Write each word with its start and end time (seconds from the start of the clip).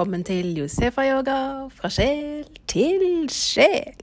velkommen 0.00 0.22
til 0.24 0.54
Josefa-yoga 0.56 1.66
fra 1.76 1.88
sjel 1.92 2.46
til 2.70 3.26
sjel. 3.28 3.98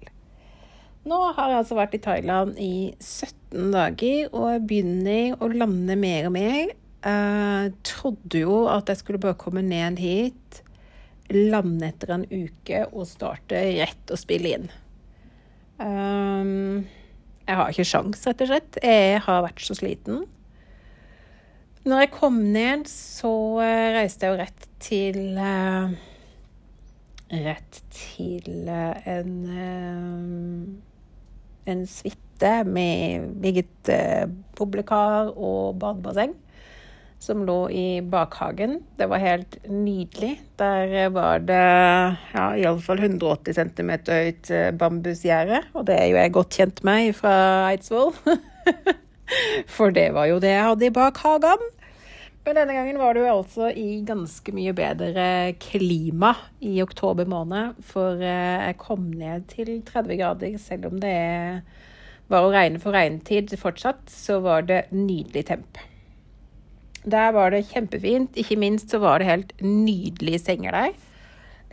Nå 1.09 1.17
har 1.33 1.49
jeg 1.49 1.57
altså 1.63 1.77
vært 1.79 1.95
i 1.97 1.99
Thailand 2.05 2.59
i 2.61 2.91
17 3.01 3.71
dager, 3.73 4.27
og 4.29 4.67
begynner 4.69 5.41
å 5.41 5.49
lande 5.49 5.95
mer 5.97 6.27
og 6.29 6.35
mer. 6.35 6.75
Jeg 7.01 7.73
trodde 7.89 8.43
jo 8.43 8.59
at 8.69 8.93
jeg 8.93 9.01
skulle 9.01 9.23
bare 9.25 9.39
komme 9.41 9.65
ned 9.65 9.97
hit, 9.97 10.61
lande 11.33 11.89
etter 11.89 12.13
en 12.13 12.29
uke 12.29 12.83
og 12.91 13.09
starte 13.09 13.65
rett 13.79 14.13
å 14.13 14.21
spille 14.21 14.53
inn. 14.53 14.69
Um, 15.81 16.85
jeg 17.47 17.57
har 17.57 17.73
ikke 17.73 17.89
sjans, 17.89 18.21
rett 18.29 18.45
og 18.45 18.53
slett. 18.53 18.83
Jeg 18.85 19.25
har 19.25 19.47
vært 19.49 19.65
så 19.65 19.81
sliten. 19.81 20.27
Når 21.87 22.01
jeg 22.03 22.09
kom 22.11 22.39
ned, 22.51 22.83
så 22.91 23.29
uh, 23.61 23.95
reiste 23.95 24.27
jeg 24.27 24.33
jo 24.33 24.41
rett 24.41 24.65
til 24.83 25.19
uh, 25.39 25.93
Rett 27.31 27.79
til 27.91 28.67
uh, 28.67 29.07
en 29.07 29.31
en 31.67 31.81
suite 31.91 32.51
med 32.63 33.43
eget 33.43 33.89
boblekar 34.55 35.33
og 35.35 35.79
badebasseng 35.81 36.35
som 37.19 37.41
lå 37.43 37.57
i 37.75 37.99
bakhagen. 37.99 38.77
Det 38.95 39.09
var 39.11 39.19
helt 39.19 39.57
nydelig. 39.67 40.37
Der 40.61 41.09
var 41.11 41.43
det 41.43 41.57
ja, 41.57 42.45
iallfall 42.55 43.03
180 43.03 43.57
cm 43.59 43.91
høyt 44.07 44.51
bambusgjerde, 44.79 45.63
og 45.73 45.89
det 45.89 45.97
er 45.99 46.07
jo 46.07 46.21
jeg 46.21 46.35
godt 46.37 46.59
kjent 46.61 46.83
med 46.87 47.11
fra 47.19 47.35
Eidsvoll. 47.73 48.13
For 49.75 49.91
det 49.91 50.13
var 50.15 50.29
jo 50.31 50.39
det 50.39 50.55
jeg 50.55 50.69
hadde 50.69 50.87
i 50.87 50.95
bakhagen. 51.01 51.67
Men 52.47 52.55
denne 52.55 52.77
gangen 52.77 52.95
var 52.95 53.17
jo 53.19 53.25
altså 53.27 53.67
i 53.75 53.97
ganske 54.07 54.53
mye 54.55 54.71
bedre 54.71 55.23
klima 55.59 56.29
i 56.63 56.77
oktober 56.79 57.27
måned. 57.27 57.75
For 57.83 58.23
eh, 58.23 58.69
jeg 58.69 58.77
kom 58.79 59.09
ned 59.19 59.49
til 59.51 59.73
30 59.83 60.15
grader, 60.21 60.55
selv 60.63 60.87
om 60.87 61.01
det 61.03 61.17
var 62.31 62.47
å 62.47 62.53
regne 62.53 62.79
for 62.79 62.95
regntid 62.95 63.51
fortsatt, 63.59 64.07
så 64.07 64.39
var 64.45 64.63
det 64.69 64.85
nydelig 64.95 65.43
temp. 65.51 65.81
Der 67.03 67.35
var 67.35 67.51
det 67.51 67.65
kjempefint. 67.67 68.39
Ikke 68.39 68.55
minst 68.63 68.95
så 68.95 69.03
var 69.03 69.19
det 69.19 69.27
helt 69.27 69.51
nydelige 69.59 70.39
senger 70.45 70.79
der. 70.79 70.95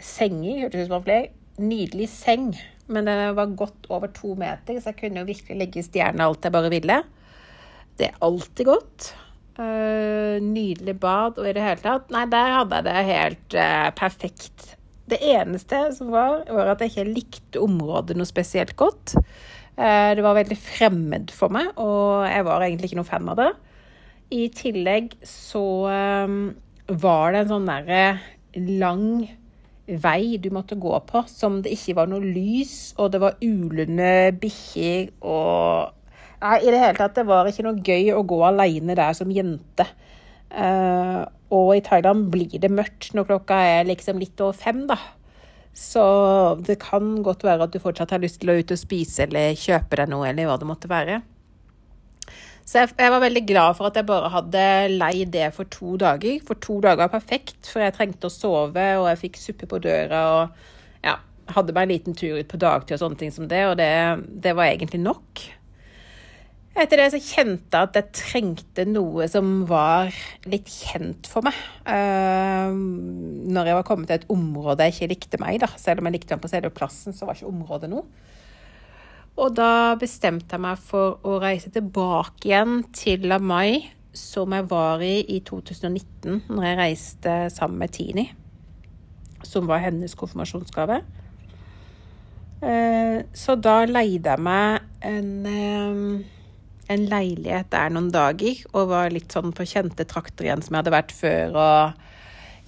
Senger, 0.02 0.64
hørtes 0.64 0.88
ut 0.88 0.90
som 0.90 1.06
flere. 1.06 1.30
Nydelig 1.62 2.10
seng. 2.10 2.50
Men 2.90 3.06
den 3.06 3.28
var 3.38 3.54
godt 3.54 3.86
over 3.94 4.10
to 4.10 4.34
meter, 4.34 4.82
så 4.82 4.90
jeg 4.90 5.04
kunne 5.04 5.22
jo 5.22 5.30
virkelig 5.30 5.60
legge 5.62 5.86
stjerne 5.86 6.26
alt 6.26 6.42
jeg 6.42 6.58
bare 6.58 6.74
ville. 6.74 7.04
Det 7.94 8.10
er 8.10 8.24
alltid 8.26 8.74
godt. 8.74 9.14
Uh, 9.54 10.40
nydelig 10.42 10.96
bad 10.98 11.36
og 11.38 11.46
i 11.46 11.52
det 11.54 11.62
hele 11.62 11.82
tatt. 11.82 12.08
Nei, 12.10 12.24
der 12.26 12.56
hadde 12.56 12.80
jeg 12.80 12.86
det 12.88 13.04
helt 13.06 13.54
uh, 13.54 13.90
perfekt. 13.94 14.64
Det 15.06 15.20
eneste 15.22 15.78
som 15.94 16.10
var, 16.10 16.40
var 16.50 16.72
at 16.72 16.82
jeg 16.82 16.90
ikke 16.90 17.12
likte 17.12 17.62
området 17.62 18.16
noe 18.18 18.26
spesielt 18.26 18.74
godt. 18.80 19.14
Uh, 19.78 20.10
det 20.18 20.24
var 20.26 20.40
veldig 20.40 20.58
fremmed 20.58 21.30
for 21.34 21.54
meg, 21.54 21.70
og 21.78 22.26
jeg 22.26 22.48
var 22.48 22.66
egentlig 22.66 22.90
ikke 22.90 22.98
noe 22.98 23.10
fan 23.12 23.30
av 23.30 23.38
det. 23.38 23.48
I 24.34 24.48
tillegg 24.56 25.12
så 25.28 25.62
var 25.84 27.34
det 27.34 27.42
en 27.44 27.50
sånn 27.52 27.68
derre 27.68 28.00
lang 28.80 29.04
vei 29.86 30.38
du 30.40 30.48
måtte 30.54 30.78
gå 30.80 30.96
på, 31.06 31.22
som 31.30 31.60
det 31.62 31.74
ikke 31.76 31.98
var 32.00 32.08
noe 32.10 32.24
lys, 32.24 32.94
og 32.98 33.12
det 33.14 33.20
var 33.22 33.38
ulende 33.44 34.32
bikkjer 34.40 35.12
og 35.20 35.92
Nei, 36.44 36.58
i 36.60 36.68
det 36.68 36.80
hele 36.80 36.96
tatt, 36.98 37.16
det 37.16 37.24
var 37.24 37.48
ikke 37.48 37.64
noe 37.64 37.80
gøy 37.80 38.10
å 38.12 38.24
gå 38.28 38.38
alene 38.44 38.96
der 38.98 39.16
som 39.16 39.30
jente. 39.32 39.86
Uh, 40.52 41.24
og 41.54 41.70
i 41.78 41.82
Thailand 41.84 42.28
blir 42.30 42.58
det 42.60 42.70
mørkt 42.70 43.14
når 43.16 43.30
klokka 43.30 43.56
er 43.64 43.88
liksom 43.88 44.20
litt 44.20 44.40
over 44.44 44.56
fem, 44.56 44.82
da. 44.90 44.98
Så 45.74 46.02
det 46.62 46.76
kan 46.82 47.16
godt 47.26 47.42
være 47.46 47.66
at 47.66 47.72
du 47.74 47.80
fortsatt 47.82 48.12
har 48.14 48.22
lyst 48.22 48.42
til 48.42 48.52
å 48.52 48.58
ut 48.60 48.74
og 48.76 48.78
spise 48.78 49.24
eller 49.24 49.56
kjøpe 49.58 49.98
deg 49.98 50.12
noe, 50.12 50.28
eller 50.28 50.50
hva 50.50 50.58
det 50.60 50.68
måtte 50.68 50.90
være. 50.90 51.22
Så 52.64 52.80
jeg, 52.80 52.92
jeg, 52.96 53.12
var 53.12 53.24
veldig 53.24 53.44
glad 53.48 53.80
for 53.80 53.88
at 53.88 53.98
jeg 53.98 54.08
bare 54.08 54.30
hadde 54.32 54.68
leid 54.94 55.32
det 55.34 55.48
for 55.56 55.68
to 55.72 55.96
dager. 56.00 56.38
For 56.46 56.60
to 56.60 56.78
dager 56.84 57.06
var 57.06 57.16
perfekt, 57.16 57.58
for 57.66 57.82
jeg 57.82 57.96
trengte 57.96 58.28
å 58.28 58.32
sove, 58.32 58.86
og 59.00 59.08
jeg 59.10 59.22
fikk 59.24 59.40
suppe 59.40 59.68
på 59.68 59.80
døra 59.84 60.22
og 60.36 61.04
ja, 61.04 61.18
hadde 61.56 61.74
meg 61.76 61.88
en 61.88 61.96
liten 61.96 62.16
tur 62.16 62.38
ut 62.38 62.52
på 62.52 62.60
dagtid 62.60 62.98
og 62.98 63.06
sånne 63.06 63.20
ting 63.24 63.34
som 63.34 63.48
det, 63.48 63.66
og 63.72 63.76
det, 63.80 63.92
det 64.44 64.54
var 64.56 64.70
egentlig 64.70 65.02
nok. 65.08 65.48
Etter 66.74 66.98
det 66.98 67.12
så 67.12 67.20
kjente 67.22 67.70
jeg 67.78 67.86
at 67.86 67.96
jeg 68.00 68.14
trengte 68.18 68.82
noe 68.88 69.28
som 69.30 69.60
var 69.68 70.10
litt 70.50 70.66
kjent 70.66 71.28
for 71.30 71.46
meg. 71.46 71.54
Uh, 71.86 72.74
når 72.74 73.70
jeg 73.70 73.78
var 73.78 73.86
kommet 73.86 74.10
til 74.10 74.18
et 74.18 74.32
område 74.34 74.88
jeg 74.88 74.96
ikke 74.96 75.10
likte 75.12 75.40
meg, 75.42 75.60
da. 75.62 75.68
Selv 75.78 76.02
om 76.02 76.10
jeg 76.10 76.16
likte 76.16 76.34
meg 76.34 76.42
på 76.42 76.50
selve 76.50 76.72
plassen, 76.74 77.14
så 77.14 77.28
var 77.28 77.38
ikke 77.38 77.52
området 77.52 77.92
noe. 77.92 78.02
Og 79.38 79.54
da 79.54 79.94
bestemte 79.98 80.54
jeg 80.54 80.62
meg 80.66 80.82
for 80.82 81.22
å 81.22 81.38
reise 81.42 81.70
tilbake 81.74 82.50
igjen 82.50 82.82
til 82.94 83.28
La 83.30 83.38
Mai, 83.38 83.86
som 84.14 84.50
jeg 84.54 84.66
var 84.70 85.02
i 85.02 85.14
i 85.30 85.40
2019, 85.46 86.44
når 86.50 86.68
jeg 86.68 86.80
reiste 86.82 87.38
sammen 87.54 87.78
med 87.82 87.94
Tini. 87.94 88.28
Som 89.46 89.70
var 89.70 89.82
hennes 89.86 90.18
konfirmasjonsgave. 90.18 91.04
Uh, 92.58 93.22
så 93.30 93.54
da 93.62 93.84
leide 93.86 94.34
jeg 94.34 94.42
meg 94.42 95.06
en 95.06 95.34
uh, 95.46 96.33
en 96.92 97.06
leilighet 97.08 97.70
der 97.72 97.92
noen 97.92 98.10
dager 98.14 98.60
og 98.72 98.90
var 98.92 99.12
litt 99.12 99.32
sånn 99.34 99.54
på 99.56 99.66
kjente 99.68 100.06
trakter 100.08 100.48
igjen 100.48 100.64
som 100.64 100.74
jeg 100.74 100.82
hadde 100.82 100.94
vært 100.94 101.14
før. 101.16 101.54
Og 101.54 102.04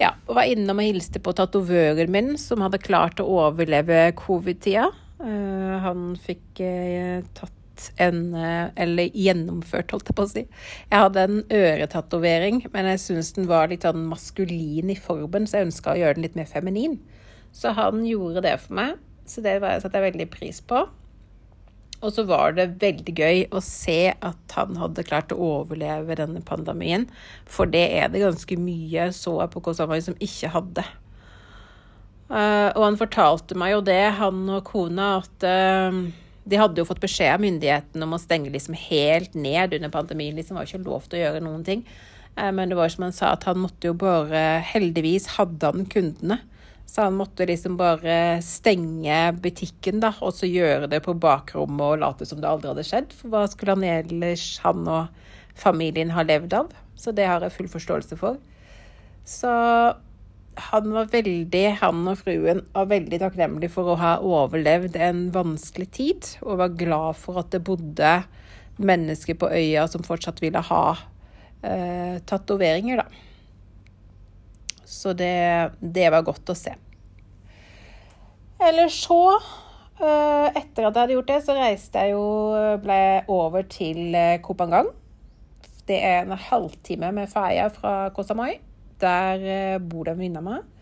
ja, 0.01 0.13
og 0.27 0.37
var 0.37 0.49
innom 0.49 0.81
og 0.81 0.87
hilste 0.87 1.21
på 1.23 1.33
tatovøren 1.37 2.11
min, 2.13 2.33
som 2.41 2.61
hadde 2.65 2.81
klart 2.81 3.21
å 3.21 3.27
overleve 3.47 4.11
covid-tida. 4.19 4.89
Uh, 5.17 5.77
han 5.81 6.11
fikk 6.21 6.61
uh, 6.61 7.23
tatt 7.33 7.53
en 8.01 8.19
uh, 8.33 8.69
Eller 8.77 9.13
gjennomført, 9.13 9.91
holdt 9.93 10.09
jeg 10.09 10.17
på 10.17 10.25
å 10.25 10.29
si. 10.29 10.43
Jeg 10.89 11.01
hadde 11.01 11.25
en 11.25 11.39
øretatovering, 11.53 12.63
men 12.73 12.89
jeg 12.91 13.01
syntes 13.01 13.33
den 13.37 13.49
var 13.49 13.69
litt 13.69 13.85
sånn 13.85 14.05
maskulin 14.09 14.93
i 14.93 14.97
formen, 14.97 15.49
så 15.49 15.59
jeg 15.59 15.71
ønska 15.71 15.93
å 15.93 15.99
gjøre 16.01 16.17
den 16.17 16.27
litt 16.27 16.37
mer 16.37 16.49
feminin. 16.49 16.97
Så 17.53 17.73
han 17.77 18.05
gjorde 18.05 18.45
det 18.45 18.55
for 18.61 18.77
meg, 18.77 18.97
så 19.29 19.41
det 19.45 19.59
satte 19.61 19.97
jeg 19.97 20.11
veldig 20.11 20.29
pris 20.33 20.61
på. 20.61 20.85
Og 22.05 22.13
så 22.13 22.27
var 22.29 22.53
det 22.53 22.75
veldig 22.81 23.13
gøy 23.17 23.39
å 23.49 23.61
se 23.63 24.11
at 24.13 24.53
han 24.53 24.77
hadde 24.77 25.05
klart 25.07 25.33
å 25.33 25.39
overleve 25.61 26.17
denne 26.19 26.43
pandemien. 26.45 27.07
For 27.49 27.69
det 27.69 27.87
er 27.97 28.11
det 28.13 28.21
ganske 28.21 28.57
mye 28.61 29.09
så 29.17 29.39
jeg 29.41 29.53
på 29.55 29.63
Kosamai 29.65 29.97
som 30.05 30.17
ikke 30.21 30.51
hadde. 30.53 30.85
Uh, 32.27 32.69
og 32.75 32.83
han 32.83 32.99
fortalte 32.99 33.55
meg 33.57 33.71
jo 33.71 33.83
det, 33.87 34.01
han 34.19 34.43
og 34.51 34.65
kona, 34.67 35.21
at 35.21 35.45
uh, 35.47 36.01
de 36.47 36.59
hadde 36.59 36.81
jo 36.81 36.87
fått 36.87 37.01
beskjed 37.01 37.33
av 37.33 37.41
myndighetene 37.43 38.03
om 38.03 38.13
å 38.17 38.21
stenge 38.21 38.51
liksom 38.53 38.75
helt 38.77 39.33
ned 39.37 39.73
under 39.79 39.93
pandemien. 39.93 40.35
Liksom 40.37 40.59
var 40.59 40.67
ikke 40.67 40.83
lov 40.83 41.07
til 41.07 41.21
å 41.21 41.23
gjøre 41.23 41.41
noen 41.47 41.63
ting. 41.65 41.85
Uh, 42.37 42.51
men 42.53 42.69
det 42.69 42.77
var 42.77 42.93
som 42.93 43.07
han 43.07 43.15
sa, 43.15 43.33
at 43.33 43.47
han 43.49 43.63
måtte 43.63 43.89
jo 43.89 43.97
bare 43.97 44.61
Heldigvis 44.69 45.31
hadde 45.39 45.71
han 45.71 45.89
kundene. 45.89 46.43
Så 46.87 47.03
han 47.03 47.17
måtte 47.19 47.45
liksom 47.45 47.75
bare 47.77 48.39
stenge 48.45 49.19
butikken, 49.43 49.99
da, 49.99 50.13
og 50.23 50.31
så 50.33 50.47
gjøre 50.47 50.87
det 50.87 51.01
på 51.03 51.17
bakrommet 51.19 51.83
og 51.83 52.01
late 52.01 52.25
som 52.25 52.39
det 52.39 52.47
aldri 52.47 52.71
hadde 52.71 52.85
skjedd. 52.87 53.11
For 53.11 53.33
hva 53.33 53.43
skulle 53.51 53.75
han 53.75 53.83
ellers, 53.83 54.45
han 54.63 54.87
og 54.87 55.11
familien, 55.59 56.15
ha 56.15 56.23
levd 56.23 56.55
av? 56.61 56.71
Så 56.97 57.11
det 57.13 57.27
har 57.27 57.43
jeg 57.43 57.53
full 57.57 57.69
forståelse 57.69 58.17
for. 58.17 58.39
Så 59.27 59.51
han 60.71 60.89
var 60.95 61.11
veldig, 61.11 61.65
han 61.81 62.07
og 62.07 62.17
fruen 62.23 62.63
var 62.73 62.89
veldig 62.89 63.19
takknemlig 63.21 63.69
for 63.73 63.91
å 63.91 63.99
ha 63.99 64.15
overlevd 64.23 64.95
en 65.03 65.27
vanskelig 65.35 65.89
tid, 65.99 66.31
og 66.41 66.63
var 66.63 66.79
glad 66.79 67.19
for 67.19 67.43
at 67.43 67.51
det 67.53 67.65
bodde 67.67 68.15
mennesker 68.77 69.37
på 69.37 69.51
øya 69.51 69.85
som 69.91 70.05
fortsatt 70.05 70.39
ville 70.41 70.61
ha 70.71 70.83
eh, 71.61 72.17
tatoveringer, 72.25 73.03
da. 73.03 73.26
Så 74.87 75.11
det, 75.17 75.71
det 75.81 76.07
var 76.13 76.23
godt 76.23 76.53
å 76.53 76.55
se. 76.55 76.71
Eller 78.63 78.87
så, 78.89 79.19
eh, 79.99 80.47
etter 80.55 80.87
at 80.87 80.95
jeg 80.95 81.01
hadde 81.01 81.17
gjort 81.17 81.33
det, 81.33 81.41
så 81.43 81.57
reiste 81.57 82.05
jeg 82.05 82.15
jo 82.15 82.23
ble 82.81 83.01
over 83.31 83.67
til 83.69 84.15
eh, 84.15 84.39
Kopangang. 84.43 84.89
Det 85.87 85.99
er 86.03 86.23
en 86.23 86.39
halvtime 86.39 87.11
med 87.15 87.29
feia 87.31 87.67
fra 87.71 88.07
Koh 88.15 88.25
Samui. 88.27 88.55
Der 89.03 89.43
eh, 89.43 89.77
bor 89.77 90.07
det 90.07 90.15
en 90.15 90.23
venninne 90.23 90.41
av 90.41 90.47
meg. 90.47 90.73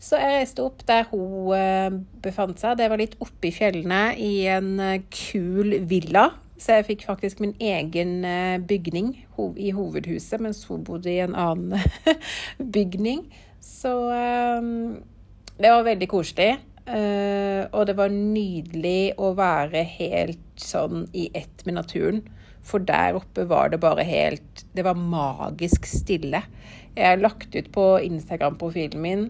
Så 0.00 0.20
jeg 0.20 0.38
reiste 0.38 0.62
opp 0.62 0.82
der 0.86 1.06
hun 1.10 2.02
befant 2.22 2.60
seg. 2.60 2.76
Det 2.78 2.86
var 2.92 3.00
litt 3.00 3.14
oppe 3.24 3.48
i 3.48 3.54
fjellene, 3.54 4.10
i 4.20 4.44
en 4.52 4.76
kul 5.08 5.78
villa 5.88 6.28
så 6.56 6.78
jeg 6.78 6.86
fikk 6.88 7.04
faktisk 7.04 7.40
min 7.44 7.52
egen 7.60 8.22
eh, 8.24 8.56
bygning 8.64 9.12
i 9.60 9.72
hovedhuset, 9.76 10.40
mens 10.40 10.62
hun 10.70 10.84
bodde 10.86 11.12
i 11.12 11.20
en 11.24 11.36
annen 11.36 11.76
bygning. 12.76 13.26
Så 13.60 13.92
um, 14.08 14.96
det 15.58 15.72
var 15.72 15.84
veldig 15.86 16.08
koselig. 16.08 16.54
Uh, 16.86 17.66
og 17.74 17.88
det 17.88 17.96
var 17.98 18.12
nydelig 18.14 19.16
å 19.18 19.32
være 19.34 19.82
helt 19.96 20.60
sånn 20.62 21.08
i 21.18 21.26
ett 21.34 21.66
med 21.66 21.76
naturen. 21.80 22.22
For 22.66 22.82
der 22.82 23.18
oppe 23.18 23.44
var 23.46 23.70
det 23.70 23.78
bare 23.78 24.02
helt 24.02 24.64
Det 24.74 24.82
var 24.82 24.98
magisk 24.98 25.84
stille. 25.86 26.40
Jeg 26.96 27.12
har 27.12 27.20
lagt 27.20 27.54
ut 27.54 27.68
på 27.74 27.90
Instagram-profilen 28.06 29.02
min 29.02 29.28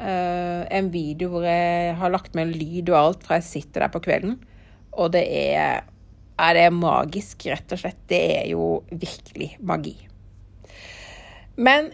en 0.00 0.86
video 0.88 1.28
hvor 1.28 1.42
jeg 1.44 1.90
har 1.98 2.08
lagt 2.08 2.32
med 2.32 2.54
lyd 2.56 2.88
og 2.88 2.96
alt 2.96 3.24
fra 3.26 3.36
jeg 3.36 3.44
sitter 3.50 3.82
der 3.84 3.90
på 3.92 4.00
kvelden. 4.00 4.38
Og 4.96 5.12
det 5.12 5.26
er, 5.28 5.84
er 6.40 6.56
det 6.56 6.68
magisk, 6.74 7.46
rett 7.50 7.74
og 7.74 7.82
slett. 7.82 8.00
Det 8.10 8.20
er 8.40 8.46
jo 8.52 8.80
virkelig 8.90 9.54
magi. 9.66 9.96
Men 11.60 11.90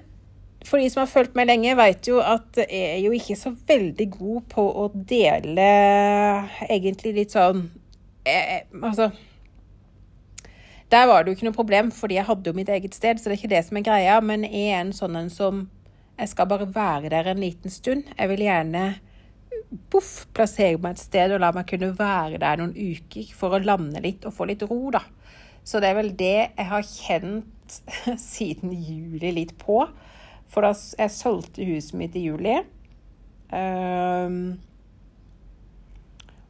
for 0.66 0.82
de 0.82 0.88
som 0.90 1.02
har 1.04 1.10
fulgt 1.10 1.36
meg 1.38 1.48
lenge, 1.50 1.76
vet 1.78 2.08
jo 2.08 2.18
at 2.22 2.58
jeg 2.58 2.96
er 2.96 3.00
jo 3.04 3.14
ikke 3.14 3.38
så 3.38 3.52
veldig 3.68 4.08
god 4.16 4.48
på 4.50 4.66
å 4.82 4.88
dele 4.94 5.70
egentlig 6.66 7.14
litt 7.20 7.34
sånn 7.36 7.68
eh, 8.26 8.66
Altså 8.80 9.12
Der 10.90 11.06
var 11.06 11.22
det 11.22 11.30
jo 11.30 11.38
ikke 11.38 11.48
noe 11.48 11.58
problem, 11.58 11.92
fordi 11.94 12.18
jeg 12.18 12.28
hadde 12.28 12.50
jo 12.50 12.58
mitt 12.58 12.72
eget 12.72 12.98
sted, 12.98 13.18
så 13.18 13.28
det 13.28 13.36
er 13.36 13.40
ikke 13.40 13.54
det 13.54 13.64
som 13.68 13.78
er 13.78 13.86
greia. 13.86 14.18
Men 14.22 14.46
jeg 14.46 14.72
er 14.72 14.82
en 14.82 14.94
sånn 14.96 15.18
en 15.18 15.32
som 15.32 15.66
Jeg 16.16 16.30
skal 16.32 16.48
bare 16.48 16.66
være 16.72 17.10
der 17.12 17.26
en 17.28 17.42
liten 17.42 17.70
stund. 17.70 18.06
Jeg 18.16 18.30
vil 18.30 18.46
gjerne 18.46 18.84
poff, 19.90 20.26
plassere 20.36 20.78
meg 20.82 20.96
et 20.96 21.02
sted 21.02 21.34
og 21.34 21.42
la 21.42 21.52
meg 21.54 21.68
kunne 21.70 21.92
være 21.98 22.40
der 22.42 22.60
noen 22.60 22.74
uker 22.76 23.30
for 23.36 23.56
å 23.56 23.62
lande 23.62 24.02
litt 24.04 24.26
og 24.28 24.34
få 24.36 24.48
litt 24.50 24.64
ro, 24.66 24.80
da. 24.94 25.02
Så 25.66 25.82
det 25.82 25.90
er 25.90 25.98
vel 25.98 26.12
det 26.18 26.34
jeg 26.36 26.68
har 26.70 26.86
kjent 26.86 27.80
siden 28.22 28.74
juli 28.74 29.32
litt 29.34 29.56
på. 29.58 29.82
For 30.46 30.62
da 30.62 30.72
jeg 30.72 31.14
solgte 31.14 31.66
huset 31.66 31.96
mitt 31.98 32.14
i 32.16 32.28
juli. 32.28 32.60
Um, 33.50 34.56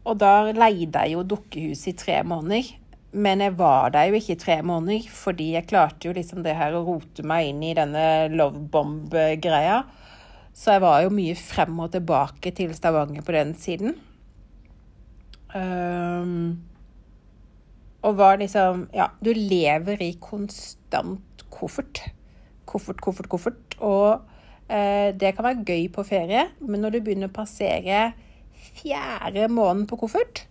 og 0.06 0.18
da 0.20 0.52
leide 0.52 1.06
jeg 1.06 1.16
jo 1.16 1.24
dukkehuset 1.26 1.94
i 1.94 1.96
tre 1.98 2.18
måneder. 2.28 2.68
Men 3.16 3.40
jeg 3.40 3.54
var 3.56 3.94
der 3.94 4.10
jo 4.10 4.18
ikke 4.18 4.34
i 4.34 4.40
tre 4.40 4.58
måneder, 4.66 5.06
fordi 5.08 5.52
jeg 5.54 5.68
klarte 5.70 6.08
jo 6.08 6.14
liksom 6.16 6.42
det 6.44 6.56
her 6.58 6.76
å 6.76 6.84
rote 6.84 7.24
meg 7.26 7.48
inn 7.48 7.62
i 7.64 7.74
denne 7.76 8.04
lovebomb-greia. 8.34 9.78
Så 10.56 10.72
jeg 10.72 10.82
var 10.86 11.02
jo 11.04 11.12
mye 11.12 11.36
frem 11.36 11.76
og 11.84 11.92
tilbake 11.92 12.52
til 12.56 12.72
Stavanger 12.76 13.24
på 13.24 13.34
den 13.36 13.52
siden. 13.60 13.98
Um, 15.56 16.62
og 18.02 18.16
var 18.18 18.40
liksom 18.40 18.88
Ja, 18.94 19.10
du 19.24 19.32
lever 19.36 20.00
i 20.02 20.16
konstant 20.20 21.44
koffert. 21.52 22.00
Koffert, 22.66 23.00
koffert, 23.00 23.28
koffert. 23.28 23.76
Og 23.78 24.22
eh, 24.68 25.12
det 25.14 25.34
kan 25.36 25.44
være 25.46 25.64
gøy 25.66 25.88
på 25.92 26.04
ferie, 26.08 26.48
men 26.60 26.82
når 26.82 26.96
du 26.96 27.00
begynner 27.04 27.30
å 27.30 27.36
passere 27.36 28.12
fjerde 28.76 29.46
måneden 29.52 29.86
på 29.90 29.98
koffert, 30.00 30.46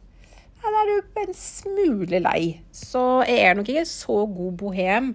ja, 0.61 0.71
da 0.71 0.81
er 0.81 0.91
du 0.91 1.19
en 1.25 1.35
smule 1.37 2.21
lei. 2.21 2.61
Så 2.73 3.23
jeg 3.27 3.41
er 3.45 3.57
nok 3.57 3.69
ikke 3.73 3.87
så 3.89 4.21
god 4.29 4.55
bohem 4.61 5.11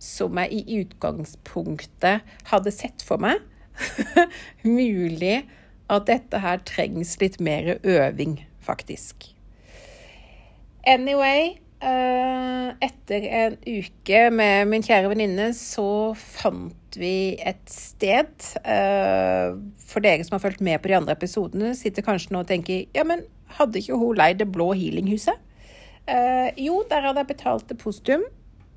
som 0.00 0.38
jeg 0.40 0.60
i 0.60 0.78
utgangspunktet 0.84 2.36
hadde 2.52 2.72
sett 2.74 3.04
for 3.04 3.20
meg. 3.20 3.42
Mulig 4.64 5.42
at 5.92 6.06
dette 6.08 6.40
her 6.40 6.62
trengs 6.64 7.18
litt 7.20 7.40
mer 7.40 7.76
øving, 7.82 8.38
faktisk. 8.64 9.28
Anyway, 10.86 11.56
Eh, 11.84 12.68
etter 12.80 13.24
en 13.28 13.56
uke 13.60 14.20
med 14.32 14.70
min 14.70 14.84
kjære 14.84 15.10
venninne, 15.10 15.50
så 15.56 16.14
fant 16.16 16.96
vi 16.96 17.34
et 17.44 17.64
sted. 17.68 18.30
Eh, 18.64 19.56
for 19.84 20.04
dere 20.04 20.24
som 20.24 20.38
har 20.38 20.44
fulgt 20.46 20.62
med 20.64 20.80
på 20.80 20.88
de 20.88 20.96
andre 20.96 21.16
episodene, 21.18 21.74
sitter 21.76 22.06
kanskje 22.06 22.32
nå 22.32 22.44
og 22.44 22.48
tenker 22.48 22.86
ja, 22.96 23.04
men 23.04 23.26
hadde 23.58 23.82
ikke 23.82 23.98
hun 24.00 24.16
leid 24.16 24.40
det 24.40 24.48
blå 24.54 24.70
healinghuset? 24.72 25.36
Eh, 26.08 26.56
jo, 26.64 26.80
der 26.88 27.04
hadde 27.04 27.20
jeg 27.20 27.32
betalt 27.34 27.68
depositum, 27.68 28.24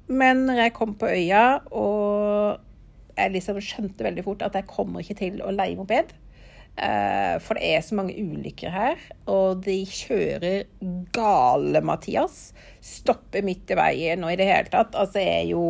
men 0.08 0.46
når 0.50 0.66
jeg 0.66 0.76
kom 0.76 0.96
på 1.00 1.08
øya 1.08 1.46
og 1.72 2.60
jeg 3.18 3.34
liksom 3.34 3.60
skjønte 3.64 4.06
veldig 4.06 4.24
fort 4.26 4.46
at 4.46 4.56
jeg 4.56 4.70
kommer 4.70 5.04
ikke 5.04 5.18
til 5.20 5.42
å 5.44 5.54
leie 5.54 5.78
moped, 5.78 6.14
Eh, 6.78 7.36
for 7.42 7.58
det 7.58 7.72
er 7.74 7.82
så 7.82 7.96
mange 7.98 8.14
ulykker 8.14 8.70
her, 8.70 9.00
og 9.34 9.64
de 9.66 9.80
kjører 9.90 10.68
gale, 11.16 11.82
Mathias. 11.82 12.52
Stopper 12.86 13.42
midt 13.46 13.74
i 13.74 13.78
veien 13.80 14.22
og 14.22 14.30
i 14.32 14.38
det 14.38 14.46
hele 14.46 14.70
tatt. 14.70 14.94
Altså, 14.94 15.24
jeg 15.24 15.40
er 15.42 15.48
jo 15.56 15.64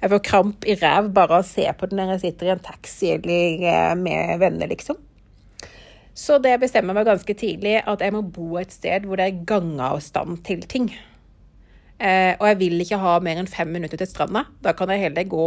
Jeg 0.00 0.12
får 0.12 0.22
kramp 0.28 0.68
i 0.68 0.76
ræv 0.78 1.10
bare 1.16 1.40
av 1.40 1.42
å 1.42 1.48
se 1.48 1.66
på 1.66 1.90
det 1.90 1.98
når 1.98 2.14
jeg 2.14 2.22
sitter 2.28 2.46
i 2.46 2.54
en 2.54 2.62
taxi 2.62 3.10
eller 3.16 3.66
eh, 3.72 3.96
med 3.98 4.38
venner, 4.44 4.70
liksom. 4.70 5.02
Så 6.16 6.38
det 6.40 6.54
bestemmer 6.62 6.94
meg 6.96 7.10
ganske 7.10 7.34
tidlig 7.36 7.80
at 7.82 8.00
jeg 8.00 8.14
må 8.14 8.22
bo 8.22 8.54
et 8.56 8.72
sted 8.72 9.04
hvor 9.04 9.18
det 9.18 9.26
er 9.26 9.44
gangavstand 9.50 10.38
til 10.46 10.62
ting. 10.70 10.88
Eh, 11.96 12.34
og 12.36 12.44
jeg 12.50 12.58
vil 12.60 12.82
ikke 12.84 12.98
ha 13.00 13.14
mer 13.24 13.38
enn 13.40 13.48
fem 13.48 13.70
minutter 13.72 14.00
til 14.00 14.08
stranda. 14.10 14.44
Da 14.64 14.74
kan 14.76 14.90
jeg 14.92 15.06
heller 15.06 15.28
gå 15.32 15.46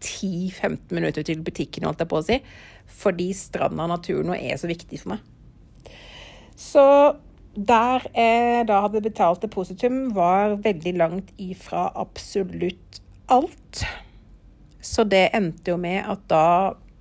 10-15 0.00 0.94
minutter 0.96 1.26
til 1.26 1.42
butikken, 1.44 1.84
holdt 1.84 2.00
jeg 2.04 2.12
på 2.12 2.20
å 2.20 2.28
si 2.28 2.38
fordi 2.92 3.30
stranda 3.34 3.86
og 3.86 3.92
naturen 3.92 4.34
er 4.36 4.58
så 4.60 4.68
viktig 4.68 4.98
for 5.00 5.14
meg. 5.14 5.22
Så 6.58 6.84
der 7.56 8.04
jeg 8.14 8.66
da 8.68 8.80
hadde 8.84 9.04
betalt 9.04 9.42
depositum, 9.44 10.14
var 10.16 10.58
veldig 10.64 10.92
langt 10.98 11.32
ifra 11.40 11.88
absolutt 11.98 13.00
alt. 13.32 13.84
Så 14.82 15.04
det 15.08 15.30
endte 15.36 15.72
jo 15.72 15.78
med 15.80 16.02
at 16.04 16.24
da 16.30 16.46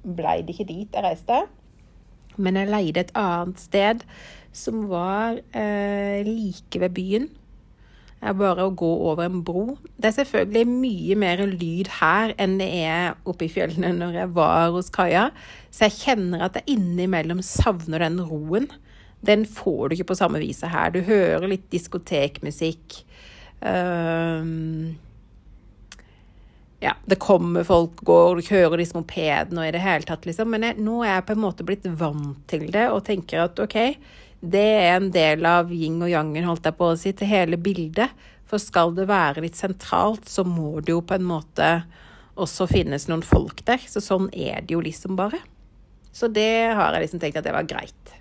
blei 0.01 0.41
det 0.45 0.55
ikke 0.55 0.69
dit 0.69 0.95
jeg 0.95 1.05
reiste. 1.05 1.43
Men 2.37 2.59
jeg 2.59 2.71
leide 2.71 3.03
et 3.03 3.13
annet 3.17 3.59
sted 3.61 4.05
som 4.55 4.85
var 4.91 5.39
eh, 5.55 6.23
like 6.27 6.79
ved 6.81 6.95
byen 6.95 7.29
er 8.21 8.37
bare 8.37 8.67
å 8.67 8.73
gå 8.77 8.89
over 9.09 9.25
en 9.25 9.41
bro. 9.45 9.65
Det 9.97 10.11
er 10.11 10.17
selvfølgelig 10.19 10.67
mye 10.69 11.17
mer 11.19 11.43
lyd 11.49 11.89
her 11.99 12.35
enn 12.41 12.59
det 12.61 12.69
er 12.83 13.17
oppe 13.25 13.47
i 13.47 13.51
fjellene 13.51 13.93
når 13.97 14.19
jeg 14.19 14.33
var 14.37 14.71
hos 14.75 14.91
Kaja, 14.93 15.29
så 15.73 15.87
jeg 15.87 15.97
kjenner 15.97 16.45
at 16.45 16.59
jeg 16.59 16.77
innimellom 16.77 17.41
savner 17.45 18.05
den 18.05 18.21
roen. 18.29 18.69
Den 19.25 19.45
får 19.49 19.89
du 19.89 19.97
ikke 19.97 20.11
på 20.13 20.19
samme 20.21 20.41
vis 20.41 20.61
her. 20.65 20.93
Du 20.93 21.01
hører 21.05 21.49
litt 21.49 21.67
diskotekmusikk. 21.73 23.01
Um, 23.61 24.97
ja, 26.81 26.95
det 27.05 27.19
kommer 27.21 27.65
folk, 27.65 27.99
går, 28.01 28.39
du 28.39 28.47
hører 28.49 28.81
disse 28.81 28.97
mopedene 28.97 29.61
og 29.61 29.69
i 29.69 29.73
det 29.75 29.83
hele 29.83 30.07
tatt, 30.07 30.25
liksom. 30.25 30.49
Men 30.49 30.65
jeg, 30.65 30.79
nå 30.81 31.03
er 31.05 31.19
jeg 31.19 31.27
på 31.27 31.35
en 31.37 31.43
måte 31.43 31.65
blitt 31.67 31.85
vant 31.99 32.41
til 32.49 32.65
det 32.73 32.87
og 32.89 33.03
tenker 33.05 33.43
at 33.45 33.61
OK, 33.61 33.77
det 34.41 34.67
er 34.81 34.95
en 34.95 35.11
del 35.13 35.45
av 35.45 35.69
yin 35.73 36.01
og 36.01 36.09
yangen, 36.09 36.47
holdt 36.47 36.65
jeg 36.65 36.77
på 36.77 36.91
å 36.91 36.97
si, 36.97 37.13
til 37.13 37.29
hele 37.29 37.59
bildet. 37.61 38.13
For 38.49 38.61
skal 38.61 38.95
det 38.97 39.05
være 39.09 39.43
litt 39.45 39.59
sentralt, 39.59 40.25
så 40.27 40.43
må 40.43 40.81
det 40.81 40.95
jo 40.95 41.03
på 41.05 41.15
en 41.15 41.27
måte 41.29 41.67
også 42.41 42.65
finnes 42.71 43.05
noen 43.07 43.23
folk 43.25 43.61
der. 43.67 43.83
Så 43.85 44.01
sånn 44.03 44.31
er 44.33 44.65
det 44.65 44.73
jo 44.73 44.81
liksom 44.83 45.15
bare. 45.19 45.39
Så 46.11 46.27
det 46.27 46.73
har 46.75 46.95
jeg 46.95 47.05
liksom 47.05 47.21
tenkt 47.21 47.37
at 47.39 47.45
det 47.47 47.53
var 47.55 47.69
greit. 47.69 48.15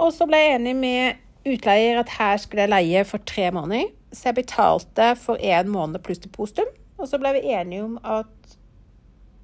Og 0.00 0.12
så 0.14 0.28
ble 0.28 0.38
jeg 0.38 0.58
enig 0.58 0.76
med 0.78 1.48
utleier 1.48 1.98
at 2.00 2.12
her 2.18 2.36
skulle 2.40 2.66
jeg 2.66 2.72
leie 2.72 3.06
for 3.08 3.24
tre 3.26 3.48
måneder. 3.54 3.88
Så 4.12 4.28
jeg 4.28 4.40
betalte 4.42 5.14
for 5.18 5.40
én 5.40 5.72
måned 5.72 6.02
pluss 6.04 6.20
depositum. 6.22 6.68
Og 7.00 7.08
så 7.08 7.18
ble 7.20 7.32
vi 7.38 7.48
enige 7.54 7.86
om 7.86 7.96
at 8.04 8.56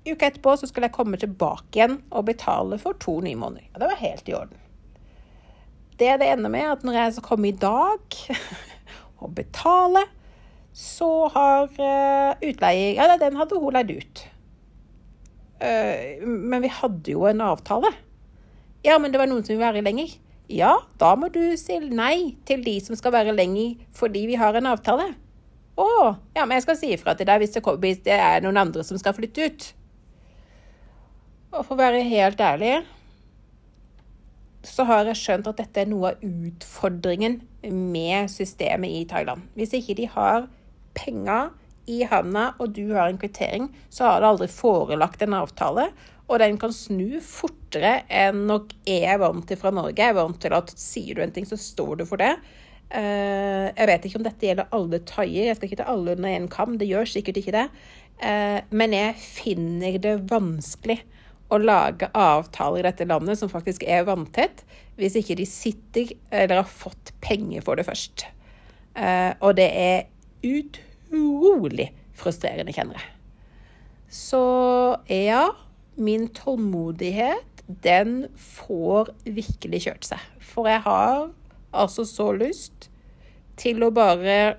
uka 0.06 0.28
etterpå 0.28 0.54
så 0.60 0.68
skulle 0.68 0.90
jeg 0.90 0.96
komme 0.96 1.18
tilbake 1.18 1.80
igjen 1.80 1.98
og 2.12 2.28
betale 2.28 2.78
for 2.78 2.98
to 3.02 3.18
nye 3.24 3.38
måneder. 3.38 3.66
Og 3.72 3.82
det 3.82 3.90
var 3.90 4.04
helt 4.04 4.30
i 4.30 4.36
orden. 4.36 4.65
Det 5.96 6.12
det 6.20 6.28
ender 6.28 6.52
med, 6.52 6.66
at 6.68 6.84
når 6.84 6.98
jeg 6.98 7.12
skal 7.16 7.28
komme 7.30 7.48
i 7.48 7.56
dag 7.56 8.18
og 9.22 9.34
betale, 9.36 10.04
så 10.76 11.10
har 11.32 11.70
uh, 11.72 12.36
utleier 12.44 12.98
Ja, 12.98 13.16
den 13.16 13.38
hadde 13.40 13.60
hun 13.60 13.72
leid 13.72 13.94
ut. 13.96 14.26
Uh, 15.56 16.26
men 16.26 16.60
vi 16.64 16.68
hadde 16.68 17.14
jo 17.14 17.24
en 17.28 17.40
avtale. 17.40 17.94
Ja, 18.84 18.98
men 19.00 19.12
det 19.12 19.20
var 19.22 19.30
noen 19.30 19.44
som 19.44 19.54
ville 19.54 19.64
være 19.64 19.84
lenger. 19.86 20.12
Ja, 20.52 20.76
da 21.00 21.14
må 21.18 21.30
du 21.32 21.40
si 21.58 21.78
nei 21.80 22.36
til 22.46 22.60
de 22.62 22.76
som 22.84 22.94
skal 22.98 23.14
være 23.16 23.34
lenger 23.34 23.80
fordi 23.96 24.26
vi 24.28 24.36
har 24.38 24.54
en 24.54 24.68
avtale. 24.70 25.08
Å, 25.76 25.88
ja, 26.36 26.44
men 26.44 26.56
jeg 26.56 26.64
skal 26.64 26.78
si 26.78 26.92
ifra 26.94 27.16
til 27.16 27.28
deg 27.28 27.40
hvis 27.42 27.56
det, 27.56 27.64
hvis 27.82 28.04
det 28.04 28.14
er 28.14 28.44
noen 28.44 28.60
andre 28.60 28.84
som 28.86 29.00
skal 29.00 29.16
flytte 29.16 29.48
ut. 29.48 29.66
Og 31.56 31.64
for 31.64 31.74
å 31.74 31.80
være 31.80 32.04
helt 32.04 32.40
ærlig 32.40 32.76
så 34.66 34.86
har 34.88 35.06
jeg 35.08 35.20
skjønt 35.20 35.48
at 35.50 35.60
dette 35.60 35.82
er 35.82 35.90
noe 35.90 36.12
av 36.12 36.24
utfordringen 36.26 37.38
med 37.70 38.30
systemet 38.32 38.98
i 38.98 39.04
Thailand. 39.08 39.46
Hvis 39.58 39.74
ikke 39.78 39.96
de 39.98 40.08
har 40.10 40.48
penger 40.96 41.52
i 41.86 42.02
handa, 42.08 42.50
og 42.58 42.74
du 42.74 42.90
har 42.96 43.08
en 43.08 43.20
kvittering, 43.20 43.70
så 43.94 44.08
har 44.08 44.20
det 44.22 44.30
aldri 44.32 44.50
forelagt 44.50 45.22
en 45.22 45.36
avtale. 45.38 45.88
Og 46.26 46.40
den 46.42 46.58
kan 46.58 46.72
snu 46.74 47.20
fortere 47.22 48.00
enn 48.10 48.46
nok 48.48 48.72
jeg 48.88 49.06
er 49.12 49.20
vant 49.22 49.46
til 49.46 49.58
fra 49.60 49.70
Norge. 49.74 50.00
Jeg 50.00 50.10
er 50.10 50.18
vant 50.18 50.40
til 50.42 50.56
at 50.56 50.72
sier 50.74 51.14
du 51.14 51.22
en 51.22 51.34
ting, 51.34 51.46
så 51.46 51.58
står 51.60 52.00
du 52.00 52.06
for 52.08 52.18
det. 52.22 52.32
Eh, 52.90 53.66
jeg 53.70 53.90
vet 53.90 54.08
ikke 54.08 54.18
om 54.20 54.26
dette 54.26 54.48
gjelder 54.48 54.74
alle 54.74 55.02
thaier. 55.06 55.50
Jeg 55.50 55.58
skal 55.58 55.70
ikke 55.70 55.80
ta 55.82 55.90
alle 55.92 56.16
under 56.18 56.34
én 56.34 56.50
kam. 56.50 56.74
Det 56.80 56.90
gjør 56.90 57.06
sikkert 57.10 57.38
ikke 57.42 57.54
det. 57.54 57.68
Eh, 58.18 58.58
men 58.74 58.96
jeg 58.96 59.14
finner 59.22 60.00
det 60.02 60.16
vanskelig 60.30 60.98
å 61.52 61.58
lage 61.62 62.08
avtaler 62.16 62.82
i 62.82 62.86
dette 62.88 63.06
landet 63.08 63.38
som 63.38 63.50
faktisk 63.50 63.84
er 63.86 64.06
vanntett, 64.08 64.64
hvis 64.98 65.18
ikke 65.20 65.36
de 65.38 65.46
sitter 65.48 66.14
eller 66.30 66.62
har 66.62 66.70
fått 66.70 67.12
penger 67.24 67.64
for 67.64 67.78
det 67.78 67.86
først. 67.86 68.26
Uh, 68.96 69.36
og 69.44 69.56
det 69.58 69.68
er 69.68 70.06
utrolig 70.46 71.90
frustrerende, 72.16 72.74
kjenner 72.74 72.98
jeg. 72.98 73.12
Så 74.16 74.42
ja, 75.10 75.50
min 75.98 76.28
tålmodighet 76.34 77.64
den 77.66 78.26
får 78.38 79.10
virkelig 79.24 79.82
kjørt 79.86 80.06
seg. 80.08 80.22
For 80.40 80.70
jeg 80.70 80.84
har 80.86 81.28
altså 81.76 82.06
så 82.08 82.30
lyst 82.36 82.88
til 83.60 83.82
å 83.84 83.92
bare 83.94 84.56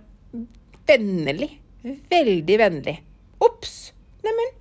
vennlig, 0.88 1.50
veldig 2.12 2.58
vennlig 2.62 2.98
Ops! 3.44 3.91
Neimen, 4.25 4.56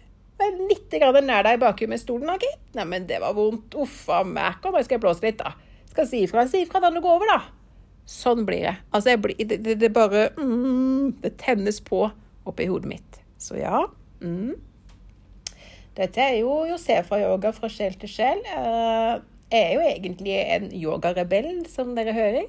litt 0.69 0.93
nær 1.25 1.47
deg 1.47 1.57
i 1.57 1.61
bakhuet 1.63 1.91
med 1.91 2.01
stolen, 2.01 2.29
da, 2.29 2.37
gitt. 2.41 2.63
Neimen, 2.77 3.07
det 3.09 3.21
var 3.23 3.37
vondt. 3.37 3.75
Uff 3.81 4.09
a 4.13 4.23
meg. 4.25 4.61
jeg 4.63 4.89
skal 4.89 5.01
blåse 5.01 5.25
litt, 5.25 5.39
da. 5.41 5.55
Skal 5.91 6.09
si 6.09 6.23
ifra. 6.27 6.47
Si 6.49 6.63
ifra 6.65 6.81
da 6.81 6.91
det 6.91 7.03
går 7.05 7.17
over, 7.17 7.33
da. 7.33 7.41
Sånn 8.07 8.45
blir 8.47 8.69
det. 8.69 8.77
Altså, 8.93 9.15
jeg 9.15 9.23
blir, 9.25 9.39
det, 9.41 9.59
det, 9.65 9.79
det, 9.83 9.91
bare 9.95 10.29
mm, 10.37 11.19
Det 11.23 11.33
tennes 11.43 11.81
på 11.83 12.05
oppi 12.47 12.69
hodet 12.71 12.91
mitt. 12.91 13.23
Så 13.43 13.59
ja. 13.59 13.87
Mm. 14.23 14.55
Dette 15.97 16.21
er 16.21 16.37
jo 16.43 16.67
Josef 16.69 17.09
fra 17.09 17.73
sjel 17.73 17.97
til 17.99 18.13
sjel. 18.13 18.45
Eh, 18.45 19.17
jeg 19.51 19.63
er 19.63 19.73
jo 19.73 19.89
egentlig 19.89 20.37
en 20.37 20.71
yogarebell, 20.75 21.51
som 21.73 21.95
dere 21.97 22.15
hører. 22.15 22.47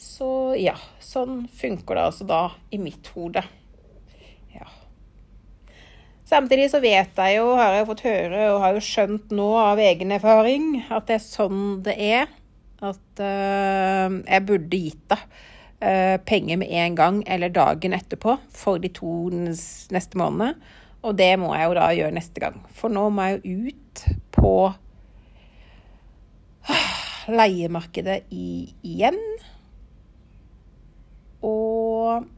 Så 0.00 0.56
ja, 0.56 0.74
sånn 1.04 1.44
funker 1.52 1.98
det 1.98 2.04
altså 2.08 2.26
da 2.28 2.42
i 2.72 2.80
mitt 2.80 3.10
hode. 3.14 3.44
Samtidig 6.30 6.68
så 6.70 6.78
vet 6.78 7.16
jeg 7.18 7.38
jo, 7.40 7.46
har 7.58 7.74
jeg 7.74 7.86
fått 7.88 8.04
høre 8.06 8.42
og 8.52 8.60
har 8.62 8.76
jo 8.76 8.82
skjønt 8.86 9.32
nå 9.34 9.48
av 9.58 9.80
egen 9.82 10.12
erfaring, 10.14 10.76
at 10.86 11.08
det 11.08 11.16
er 11.16 11.24
sånn 11.24 11.62
det 11.82 11.96
er. 11.98 12.28
At 12.80 13.20
uh, 13.20 14.06
jeg 14.22 14.44
burde 14.46 14.78
gitt 14.78 15.02
deg 15.10 15.24
uh, 15.82 16.16
penger 16.24 16.60
med 16.62 16.70
en 16.70 16.94
gang 16.96 17.18
eller 17.26 17.50
dagen 17.52 17.96
etterpå 17.98 18.36
for 18.54 18.78
de 18.80 18.92
to 18.94 19.26
neste 19.34 20.20
månedene. 20.20 20.54
Og 21.02 21.16
det 21.18 21.32
må 21.40 21.50
jeg 21.56 21.66
jo 21.66 21.76
da 21.80 21.90
gjøre 21.96 22.14
neste 22.14 22.44
gang. 22.44 22.62
For 22.78 22.92
nå 22.92 23.08
må 23.10 23.26
jeg 23.26 23.42
jo 23.50 23.74
ut 23.74 24.04
på 24.36 24.54
leiemarkedet 27.40 28.20
i, 28.30 28.50
igjen. 28.86 29.18
Og 31.42 32.28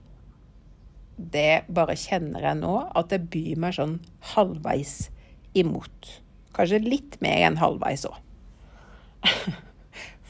det 1.34 1.64
bare 1.72 1.96
kjenner 1.98 2.44
jeg 2.44 2.60
nå 2.60 2.74
at 2.98 3.10
det 3.12 3.22
byr 3.32 3.60
meg 3.60 3.76
sånn 3.76 3.98
halvveis 4.34 5.10
imot. 5.58 6.12
Kanskje 6.56 6.82
litt 6.84 7.18
mer 7.24 7.46
enn 7.46 7.60
halvveis 7.60 8.04
òg. 8.08 8.18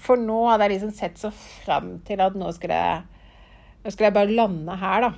For 0.02 0.18
nå 0.18 0.38
hadde 0.48 0.66
jeg 0.66 0.74
liksom 0.76 0.94
sett 0.96 1.20
så 1.20 1.30
fram 1.34 1.96
til 2.06 2.22
at 2.22 2.38
nå 2.38 2.48
skulle 2.54 2.78
jeg, 2.78 3.28
nå 3.82 3.92
skulle 3.92 4.10
jeg 4.10 4.18
bare 4.18 4.38
lande 4.38 4.78
her, 4.80 5.06
da. 5.08 5.12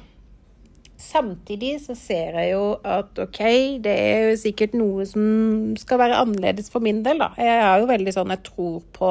Samtidig 1.01 1.73
så 1.83 1.97
ser 1.99 2.37
jeg 2.39 2.53
jo 2.53 2.67
at 2.87 3.19
OK, 3.21 3.41
det 3.85 3.93
er 3.93 4.29
jo 4.29 4.37
sikkert 4.41 4.77
noe 4.79 5.07
som 5.09 5.75
skal 5.81 6.01
være 6.01 6.21
annerledes 6.23 6.71
for 6.73 6.85
min 6.85 7.03
del, 7.07 7.21
da. 7.25 7.33
Jeg 7.41 7.65
er 7.65 7.81
jo 7.83 7.91
veldig 7.91 8.15
sånn 8.15 8.35
jeg 8.35 8.45
tror 8.47 8.79
på 8.95 9.11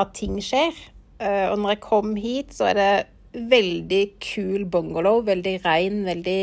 at 0.00 0.14
ting 0.16 0.38
skjer. 0.42 0.76
Eh, 1.20 1.46
og 1.50 1.58
når 1.60 1.74
jeg 1.74 1.82
kom 1.84 2.14
hit, 2.16 2.54
så 2.56 2.70
er 2.70 2.78
det 2.78 2.92
veldig 3.34 4.02
kul 4.22 4.66
bungalow. 4.70 5.22
Veldig 5.26 5.56
rein, 5.64 6.02
veldig 6.08 6.40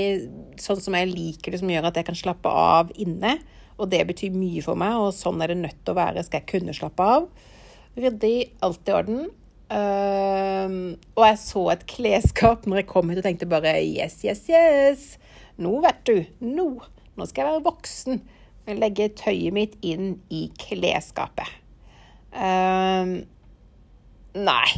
sånn 0.62 0.82
som 0.82 0.98
jeg 0.98 1.12
liker 1.12 1.53
det, 1.53 1.62
som 1.62 1.72
gjør 1.72 1.89
at 1.89 2.00
jeg 2.00 2.08
kan 2.10 2.20
slappe 2.20 2.51
av 2.51 2.94
inne. 3.00 3.38
Og 3.77 3.91
det 3.91 4.03
betyr 4.10 4.34
mye 4.34 4.63
for 4.65 4.79
meg, 4.79 4.96
og 4.98 5.13
sånn 5.15 5.41
er 5.44 5.53
det 5.53 5.60
nødt 5.62 5.82
til 5.84 5.94
å 5.94 6.00
være 6.00 6.24
skal 6.25 6.41
jeg 6.41 6.51
kunne 6.56 6.75
slappe 6.75 7.10
av. 7.17 7.27
Ryddig, 7.98 8.38
alt 8.65 8.89
i 8.89 8.96
orden. 8.96 9.27
Uh, 9.67 10.96
og 11.17 11.25
jeg 11.25 11.39
så 11.41 11.62
et 11.74 11.82
klesskap 11.91 12.63
når 12.70 12.79
jeg 12.79 12.88
kom 12.88 13.10
hit 13.12 13.20
og 13.20 13.25
tenkte 13.25 13.50
bare 13.51 13.74
yes, 13.84 14.22
yes, 14.24 14.46
yes. 14.48 15.08
Nå, 15.60 15.74
vet 15.84 16.03
du. 16.08 16.17
Nå. 16.46 16.70
Nå 17.17 17.27
skal 17.27 17.44
jeg 17.44 17.51
være 17.51 17.65
voksen. 17.67 18.22
Jeg 18.67 18.79
legge 18.82 19.10
tøyet 19.17 19.56
mitt 19.56 19.75
inn 19.86 20.17
i 20.34 20.48
klesskapet. 20.62 21.50
Uh, 22.32 23.24
nei. 24.38 24.70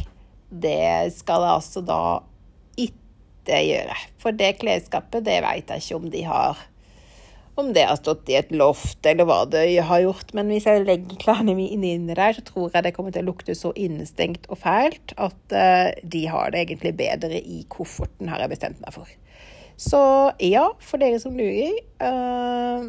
Det 0.50 1.12
skal 1.14 1.46
jeg 1.46 1.56
altså 1.60 1.84
da 1.86 2.02
ikke 2.80 3.62
gjøre. 3.66 3.96
For 4.20 4.36
det 4.36 4.56
klesskapet, 4.60 5.24
det 5.26 5.40
veit 5.46 5.70
jeg 5.70 5.84
ikke 5.84 6.00
om 6.00 6.10
de 6.12 6.26
har 6.26 6.66
om 7.60 7.72
det 7.76 7.84
har 7.84 7.98
stått 7.98 8.28
i 8.30 8.36
et 8.38 8.52
loft, 8.54 9.02
eller 9.06 9.26
hva 9.28 9.42
det 9.50 9.64
har 9.86 10.02
gjort. 10.04 10.32
Men 10.36 10.50
hvis 10.52 10.66
jeg 10.68 10.84
legger 10.86 11.18
klærne 11.20 11.54
mine 11.58 11.92
inni 11.94 12.14
der, 12.14 12.36
så 12.36 12.44
tror 12.46 12.70
jeg 12.72 12.86
det 12.86 12.94
kommer 12.96 13.14
til 13.14 13.26
å 13.26 13.30
lukte 13.30 13.56
så 13.58 13.72
innestengt 13.76 14.48
og 14.50 14.62
fælt 14.62 15.14
at 15.20 15.56
uh, 15.56 15.90
de 16.02 16.22
har 16.30 16.54
det 16.54 16.64
egentlig 16.64 16.94
bedre 16.98 17.40
i 17.40 17.64
kofferten, 17.72 18.30
har 18.32 18.42
jeg 18.44 18.54
bestemt 18.54 18.80
meg 18.84 18.96
for. 18.96 19.10
Så 19.80 20.00
ja, 20.44 20.66
for 20.84 21.00
dere 21.00 21.20
som 21.22 21.36
lurer 21.36 21.76
uh, 22.04 22.88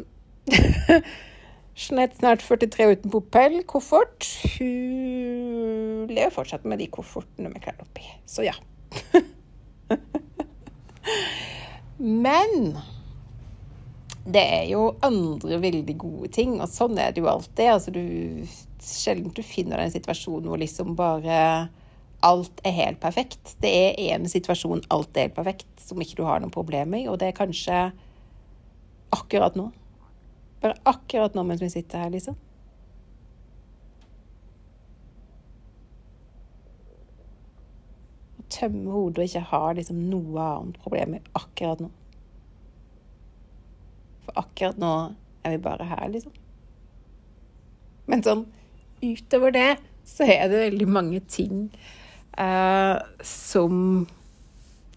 Jeanette, 1.72 2.18
snart 2.20 2.42
43 2.44 2.86
uten 2.92 3.10
propell, 3.10 3.62
koffert. 3.64 4.26
Hun 4.58 6.08
lever 6.12 6.32
fortsatt 6.34 6.66
med 6.68 6.82
de 6.82 6.88
koffertene 6.92 7.48
med 7.52 7.62
klær 7.64 7.80
oppi. 7.80 8.04
Så 8.28 8.44
ja. 8.44 8.54
Men 11.96 12.76
det 14.24 14.42
er 14.42 14.66
jo 14.70 14.92
andre 15.02 15.58
veldig 15.62 15.96
gode 15.98 16.28
ting, 16.34 16.58
og 16.60 16.70
sånn 16.70 16.98
er 17.00 17.14
det 17.14 17.24
jo 17.24 17.30
alltid. 17.32 17.72
Altså, 17.72 17.94
du, 17.94 18.44
sjelden 18.84 19.32
du 19.34 19.42
finner 19.46 19.80
deg 19.80 19.88
en 19.88 19.96
situasjon 19.96 20.46
hvor 20.46 20.60
liksom 20.60 20.96
bare 20.98 21.38
alt 22.22 22.62
er 22.68 22.76
helt 22.76 23.00
perfekt. 23.02 23.56
Det 23.64 23.72
er 23.72 23.96
en 24.12 24.28
situasjon 24.30 24.84
alt 24.94 25.16
er 25.16 25.30
helt 25.30 25.38
perfekt, 25.38 25.70
som 25.82 26.00
ikke 26.02 26.20
du 26.20 26.26
har 26.28 26.42
noen 26.42 26.54
problemer 26.54 27.00
i, 27.00 27.08
og 27.10 27.18
det 27.22 27.32
er 27.32 27.40
kanskje 27.40 27.86
akkurat 29.12 29.56
nå. 29.58 29.70
Bare 30.62 30.78
akkurat 30.86 31.34
nå 31.34 31.42
mens 31.46 31.62
vi 31.62 31.70
sitter 31.72 32.04
her, 32.04 32.12
liksom. 32.14 32.36
Tømme 38.52 38.92
hodet 38.92 39.24
og 39.24 39.30
ikke 39.30 39.46
ha 39.48 39.62
liksom 39.74 40.04
noe 40.12 40.44
annet 40.44 40.78
problem 40.84 41.16
akkurat 41.38 41.82
nå. 41.82 41.90
For 44.22 44.38
akkurat 44.44 44.78
nå 44.78 44.92
er 45.42 45.56
vi 45.56 45.62
bare 45.64 45.88
her, 45.90 46.06
liksom. 46.12 46.34
Men 48.06 48.22
sånn 48.22 48.46
utover 49.02 49.54
det 49.54 49.70
så 50.06 50.26
er 50.30 50.50
det 50.50 50.60
veldig 50.68 50.88
mange 50.90 51.22
ting 51.30 51.66
uh, 52.38 52.98
som 53.26 54.06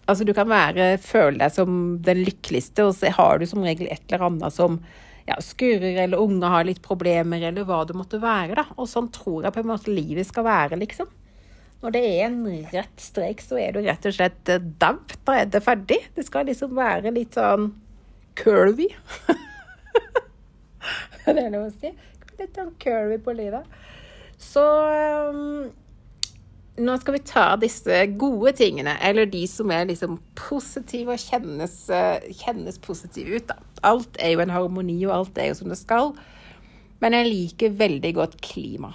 Altså, 0.06 0.22
du 0.22 0.30
kan 0.38 0.46
være, 0.46 1.00
føle 1.02 1.40
deg 1.40 1.50
som 1.50 1.70
den 2.06 2.20
lykkeligste, 2.28 2.84
og 2.86 2.92
så 2.94 3.10
har 3.10 3.40
du 3.42 3.46
som 3.50 3.64
regel 3.66 3.88
et 3.90 4.04
eller 4.06 4.28
annet 4.28 4.54
som 4.54 4.76
ja, 5.26 5.38
skurrer, 5.42 5.96
eller 6.04 6.22
unger 6.22 6.52
har 6.52 6.66
litt 6.68 6.82
problemer, 6.84 7.42
eller 7.48 7.66
hva 7.66 7.82
det 7.86 7.96
måtte 7.98 8.20
være. 8.22 8.58
da. 8.60 8.66
Og 8.78 8.90
sånn 8.90 9.10
tror 9.14 9.46
jeg 9.46 9.56
på 9.56 9.64
en 9.64 9.72
måte 9.72 9.94
livet 9.94 10.28
skal 10.28 10.46
være, 10.46 10.78
liksom. 10.82 11.10
Når 11.82 11.92
det 11.92 12.02
er 12.08 12.20
en 12.28 12.44
rett 12.72 13.02
strek, 13.02 13.42
så 13.44 13.58
er 13.60 13.74
du 13.74 13.82
rett 13.84 14.06
og 14.08 14.14
slett 14.16 14.52
eh, 14.52 14.62
dau. 14.80 14.96
Da 15.26 15.40
er 15.42 15.50
det 15.52 15.62
ferdig. 15.64 15.98
Det 16.16 16.24
skal 16.26 16.48
liksom 16.48 16.76
være 16.78 17.12
litt 17.14 17.36
sånn 17.36 17.72
curvy. 18.38 18.88
det 21.26 21.34
er 21.34 21.50
lov 21.52 21.66
å 21.66 21.74
si. 21.74 21.92
Litt 22.38 22.56
sånn 22.56 22.72
curvy 22.80 23.18
på 23.24 23.34
livet. 23.36 23.66
Så 24.40 24.62
um, 25.32 25.68
nå 26.76 26.96
skal 27.00 27.16
vi 27.16 27.22
ta 27.28 27.46
disse 27.60 28.02
gode 28.20 28.52
tingene, 28.58 28.96
eller 29.04 29.28
de 29.28 29.44
som 29.48 29.70
er 29.72 29.88
liksom 29.88 30.18
positive 30.38 31.16
og 31.16 31.22
kjennes, 31.22 31.78
uh, 31.92 32.20
kjennes 32.44 32.80
positive 32.84 33.40
ut, 33.40 33.52
da. 33.52 33.60
Alt 33.86 34.18
er 34.20 34.34
jo 34.34 34.42
en 34.42 34.54
harmoni, 34.54 34.98
og 35.06 35.14
alt 35.20 35.38
er 35.38 35.50
jo 35.50 35.58
som 35.60 35.70
det 35.72 35.78
skal. 35.80 36.12
Men 37.02 37.14
jeg 37.14 37.28
liker 37.28 37.76
veldig 37.78 38.14
godt 38.16 38.40
klima. 38.44 38.92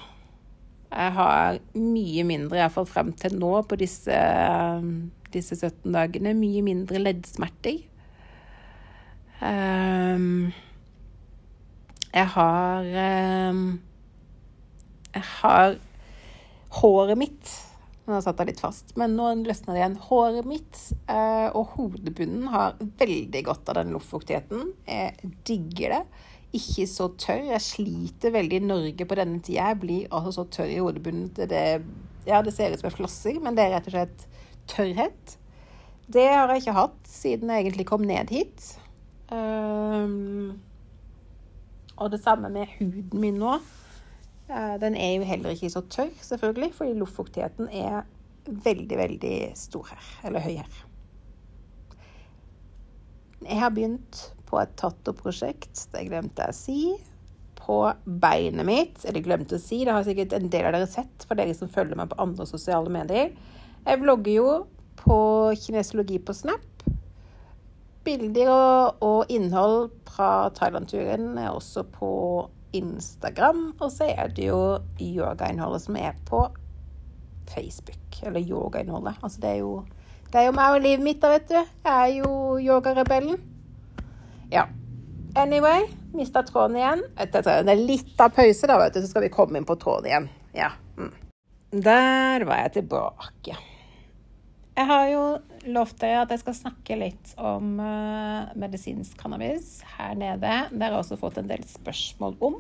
Jeg 0.92 1.14
har 1.16 1.60
mye 1.78 2.24
mindre, 2.28 2.60
iallfall 2.60 2.88
frem 2.90 3.14
til 3.16 3.38
nå 3.40 3.54
på 3.64 3.78
disse, 3.80 4.18
disse 5.32 5.56
17 5.56 5.94
dagene, 5.96 6.34
mye 6.36 6.64
mindre 6.66 7.00
leddsmerter. 7.00 7.80
Um, 9.42 10.52
jeg 12.14 12.28
har 12.28 12.90
um, 13.50 13.80
Jeg 15.16 15.24
har 15.42 15.78
håret 16.82 17.18
mitt 17.18 17.54
Nå 18.10 18.18
satt 18.24 18.40
jeg 18.42 18.50
litt 18.50 18.62
fast, 18.64 18.96
men 18.98 19.14
nå 19.14 19.28
løsner 19.44 19.76
det 19.76 19.82
igjen. 19.82 19.98
Håret 20.08 20.48
mitt 20.50 20.80
uh, 21.06 21.54
og 21.58 21.76
hodebunnen 21.76 22.48
har 22.50 22.80
veldig 23.00 23.44
godt 23.46 23.70
av 23.70 23.78
den 23.78 23.94
luftfuktigheten. 23.94 24.72
Jeg 24.88 25.32
digger 25.48 25.96
det. 25.98 26.02
Ikke 26.58 26.88
så 26.90 27.12
tørr. 27.22 27.46
Jeg 27.54 27.64
sliter 27.64 28.34
veldig 28.34 28.58
i 28.58 28.66
Norge 28.66 29.08
på 29.08 29.18
denne 29.20 29.38
tida. 29.40 29.70
Jeg 29.70 29.82
blir 29.84 30.08
altså 30.10 30.34
så 30.40 30.48
tørr 30.58 30.74
i 30.74 30.82
hodebunnen. 30.82 31.30
Det, 31.38 31.62
ja, 32.28 32.42
det 32.42 32.56
ser 32.56 32.74
ut 32.74 32.82
som 32.82 32.90
jeg 32.90 32.98
flosser, 32.98 33.38
men 33.44 33.56
det 33.56 33.68
er 33.68 33.78
rett 33.78 33.92
og 33.92 33.96
slett 33.96 34.26
tørrhet. 34.72 35.38
Det 36.12 36.26
har 36.28 36.50
jeg 36.52 36.66
ikke 36.66 36.76
hatt 36.76 37.00
siden 37.08 37.54
jeg 37.54 37.68
egentlig 37.68 37.88
kom 37.88 38.04
ned 38.08 38.34
hit. 38.34 38.66
Um, 39.32 40.58
og 42.02 42.10
det 42.12 42.20
samme 42.24 42.50
med 42.52 42.74
huden 42.80 43.22
min 43.22 43.38
nå. 43.40 43.60
Uh, 44.52 44.76
den 44.82 44.98
er 45.00 45.14
jo 45.16 45.28
heller 45.28 45.56
ikke 45.56 45.72
så 45.72 45.82
tørr, 45.88 46.12
selvfølgelig, 46.22 46.74
fordi 46.76 46.98
luftfuktigheten 47.00 47.70
er 47.72 48.02
veldig, 48.46 48.98
veldig 48.98 49.36
stor 49.56 49.88
her. 49.94 50.10
Eller 50.28 50.44
høy 50.44 50.58
her. 50.60 50.82
Jeg 53.42 53.60
har 53.60 53.72
begynt 53.74 54.26
på 54.50 54.60
et 54.60 54.74
Tatto-prosjekt, 54.78 55.88
det 55.94 56.04
glemte 56.10 56.44
jeg 56.44 56.54
å 56.54 56.58
si, 56.58 56.82
på 57.62 57.78
beinet 58.06 58.68
mitt. 58.68 59.06
Eller 59.08 59.24
glemte 59.24 59.58
å 59.58 59.62
si? 59.62 59.84
Det 59.86 59.96
har 59.96 60.06
sikkert 60.06 60.36
en 60.36 60.52
del 60.52 60.68
av 60.68 60.76
dere 60.76 60.90
sett, 60.90 61.26
for 61.28 61.40
dere 61.40 61.56
som 61.58 61.72
følger 61.72 61.98
meg 61.98 62.12
på 62.12 62.20
andre 62.22 62.48
sosiale 62.50 62.92
medier. 62.92 63.32
Jeg 63.86 64.02
vlogger 64.02 64.36
jo 64.36 64.50
på 65.00 65.20
kinesologi 65.58 66.20
på 66.22 66.36
Snap. 66.38 66.68
Bilder 68.04 68.50
og, 68.52 69.04
og 69.06 69.32
innhold 69.32 69.92
fra 70.10 70.50
Thailand-turen 70.58 71.38
er 71.38 71.54
også 71.54 71.86
på 71.94 72.12
Instagram. 72.78 73.72
Og 73.80 73.92
så 73.94 74.10
er 74.14 74.32
det 74.36 74.50
jo 74.50 74.62
yogainnholdet 75.00 75.86
som 75.86 75.98
er 76.00 76.20
på 76.28 76.44
Facebook. 77.52 78.22
Eller 78.24 78.44
yogainnholdet. 78.44 79.18
Altså 79.22 79.42
det 79.42 79.50
er 79.50 79.64
jo 79.64 79.74
det 80.32 80.40
er 80.40 80.46
jo 80.48 80.52
meg 80.56 80.78
og 80.78 80.84
livet 80.86 81.04
mitt, 81.04 81.18
da, 81.20 81.34
vet 81.34 81.50
du. 81.50 81.58
Jeg 81.60 81.92
er 81.92 82.12
jo 82.22 82.30
yogarebellen. 82.64 83.42
Ja. 84.52 84.64
Anyway, 85.36 85.90
mista 86.16 86.44
tråden 86.48 86.78
igjen. 86.80 87.04
Det 87.20 87.42
er 87.44 87.76
litt 87.76 88.16
av 88.24 88.32
pause, 88.38 88.70
da, 88.70 88.78
vet 88.80 88.96
du, 88.96 89.02
så 89.04 89.12
skal 89.12 89.26
vi 89.26 89.34
komme 89.34 89.60
inn 89.60 89.68
på 89.68 89.76
tråden 89.82 90.08
igjen. 90.08 90.30
Ja. 90.56 90.72
Mm. 90.96 91.12
Der 91.84 92.48
var 92.48 92.64
jeg 92.64 92.74
tilbake. 92.80 93.58
Jeg 94.82 94.90
har 94.90 95.08
jo 95.12 95.24
lovt 95.70 96.00
dere 96.02 96.24
at 96.24 96.32
jeg 96.34 96.42
skal 96.42 96.56
snakke 96.58 96.96
litt 96.98 97.36
om 97.38 97.76
uh, 97.78 98.50
medisinsk 98.58 99.14
cannabis 99.20 99.84
her 99.94 100.16
nede. 100.18 100.54
Det 100.72 100.82
har 100.82 100.96
jeg 100.96 101.04
også 101.04 101.18
fått 101.22 101.38
en 101.38 101.52
del 101.52 101.62
spørsmål 101.70 102.34
om. 102.42 102.56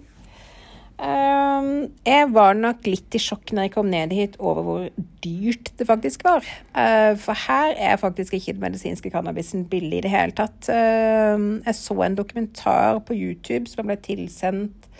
Um, 1.01 1.87
jeg 2.05 2.27
var 2.29 2.53
nok 2.53 2.85
litt 2.85 3.17
i 3.17 3.21
sjokk 3.23 3.55
når 3.55 3.65
jeg 3.65 3.73
kom 3.73 3.89
ned 3.89 4.13
hit 4.13 4.35
over 4.37 4.67
hvor 4.67 4.83
dyrt 5.25 5.71
det 5.79 5.87
faktisk 5.89 6.27
var. 6.27 6.45
Uh, 6.75 7.17
for 7.17 7.33
her 7.47 7.73
er 7.73 7.97
faktisk 7.97 8.37
ikke 8.37 8.53
den 8.53 8.67
medisinske 8.67 9.09
cannabisen 9.09 9.65
billig 9.71 10.03
i 10.03 10.05
det 10.05 10.13
hele 10.13 10.37
tatt. 10.37 10.69
Uh, 10.69 11.57
jeg 11.65 11.79
så 11.79 11.97
en 12.05 12.19
dokumentar 12.21 13.01
på 13.07 13.17
YouTube 13.17 13.65
som 13.71 13.89
ble 13.89 13.97
tilsendt 14.05 14.90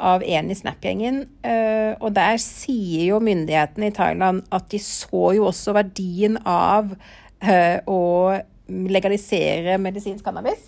av 0.00 0.24
en 0.24 0.50
i 0.50 0.56
Snap-gjengen. 0.56 1.22
Eh, 1.46 1.92
og 2.00 2.14
der 2.16 2.40
sier 2.42 3.10
jo 3.12 3.22
myndighetene 3.24 3.90
i 3.90 3.96
Thailand 3.96 4.42
at 4.54 4.70
de 4.72 4.80
så 4.82 5.30
jo 5.36 5.48
også 5.50 5.76
verdien 5.76 6.40
av 6.48 6.94
å 7.40 8.00
legalisere 8.68 9.78
medisinsk 9.80 10.26
cannabis 10.26 10.66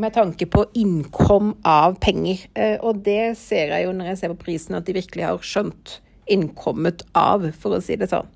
med 0.00 0.14
tanke 0.14 0.46
på 0.46 0.64
innkom 0.74 1.54
av 1.66 1.98
penger. 2.00 2.46
Eh, 2.54 2.76
og 2.80 3.02
det 3.04 3.36
ser 3.40 3.74
jeg 3.74 3.86
jo 3.86 3.94
når 3.96 4.12
jeg 4.12 4.20
ser 4.20 4.34
på 4.34 4.44
prisen, 4.46 4.78
at 4.78 4.86
de 4.86 4.96
virkelig 4.96 5.26
har 5.26 5.42
skjønt 5.44 5.98
innkommet 6.30 7.04
av, 7.16 7.48
for 7.58 7.76
å 7.76 7.82
si 7.84 7.98
det 8.00 8.10
sånn. 8.10 8.28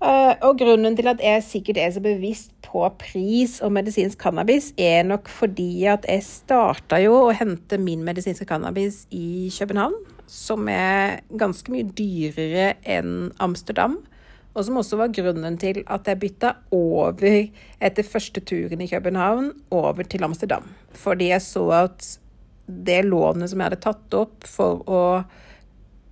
Eh, 0.00 0.34
og 0.46 0.56
grunnen 0.56 0.94
til 0.96 1.10
at 1.10 1.20
jeg 1.20 1.42
sikkert 1.44 1.78
er 1.80 1.90
så 1.92 2.00
bevisst 2.00 2.54
på 2.64 2.86
pris 3.00 3.58
og 3.60 3.74
medisinsk 3.76 4.22
cannabis, 4.22 4.70
er 4.80 5.02
nok 5.04 5.28
fordi 5.28 5.84
at 5.92 6.06
jeg 6.08 6.24
starta 6.24 7.00
jo 7.02 7.18
å 7.26 7.34
hente 7.36 7.76
min 7.80 8.04
medisinske 8.06 8.46
cannabis 8.48 9.02
i 9.12 9.50
København, 9.52 9.98
som 10.30 10.70
er 10.72 11.20
ganske 11.36 11.72
mye 11.74 11.90
dyrere 11.98 12.78
enn 12.80 13.34
Amsterdam. 13.42 13.98
Og 14.56 14.64
som 14.66 14.80
også 14.80 14.96
var 14.98 15.12
grunnen 15.14 15.58
til 15.60 15.82
at 15.84 16.08
jeg 16.08 16.18
bytta 16.24 16.54
over 16.74 17.36
etter 17.78 18.06
første 18.06 18.40
turen 18.40 18.80
i 18.82 18.88
København 18.90 19.52
over 19.70 20.08
til 20.08 20.24
Amsterdam. 20.26 20.64
Fordi 20.96 21.28
jeg 21.30 21.44
så 21.44 21.68
at 21.84 22.08
det 22.66 23.04
lånet 23.04 23.52
som 23.52 23.60
jeg 23.60 23.68
hadde 23.68 23.84
tatt 23.84 24.16
opp 24.16 24.48
for 24.48 24.82
å 24.88 25.04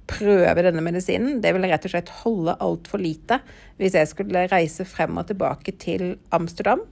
prøve 0.08 0.64
denne 0.64 0.82
medisinen, 0.84 1.42
det 1.44 1.52
ville 1.54 1.70
rett 1.70 1.84
og 1.86 1.92
slett 1.92 2.14
holde 2.22 2.56
altfor 2.64 3.02
lite 3.02 3.40
hvis 3.78 3.96
jeg 3.98 4.10
skulle 4.10 4.46
reise 4.50 4.86
frem 4.88 5.20
og 5.20 5.28
tilbake 5.28 5.76
til 5.80 6.16
Amsterdam. 6.34 6.82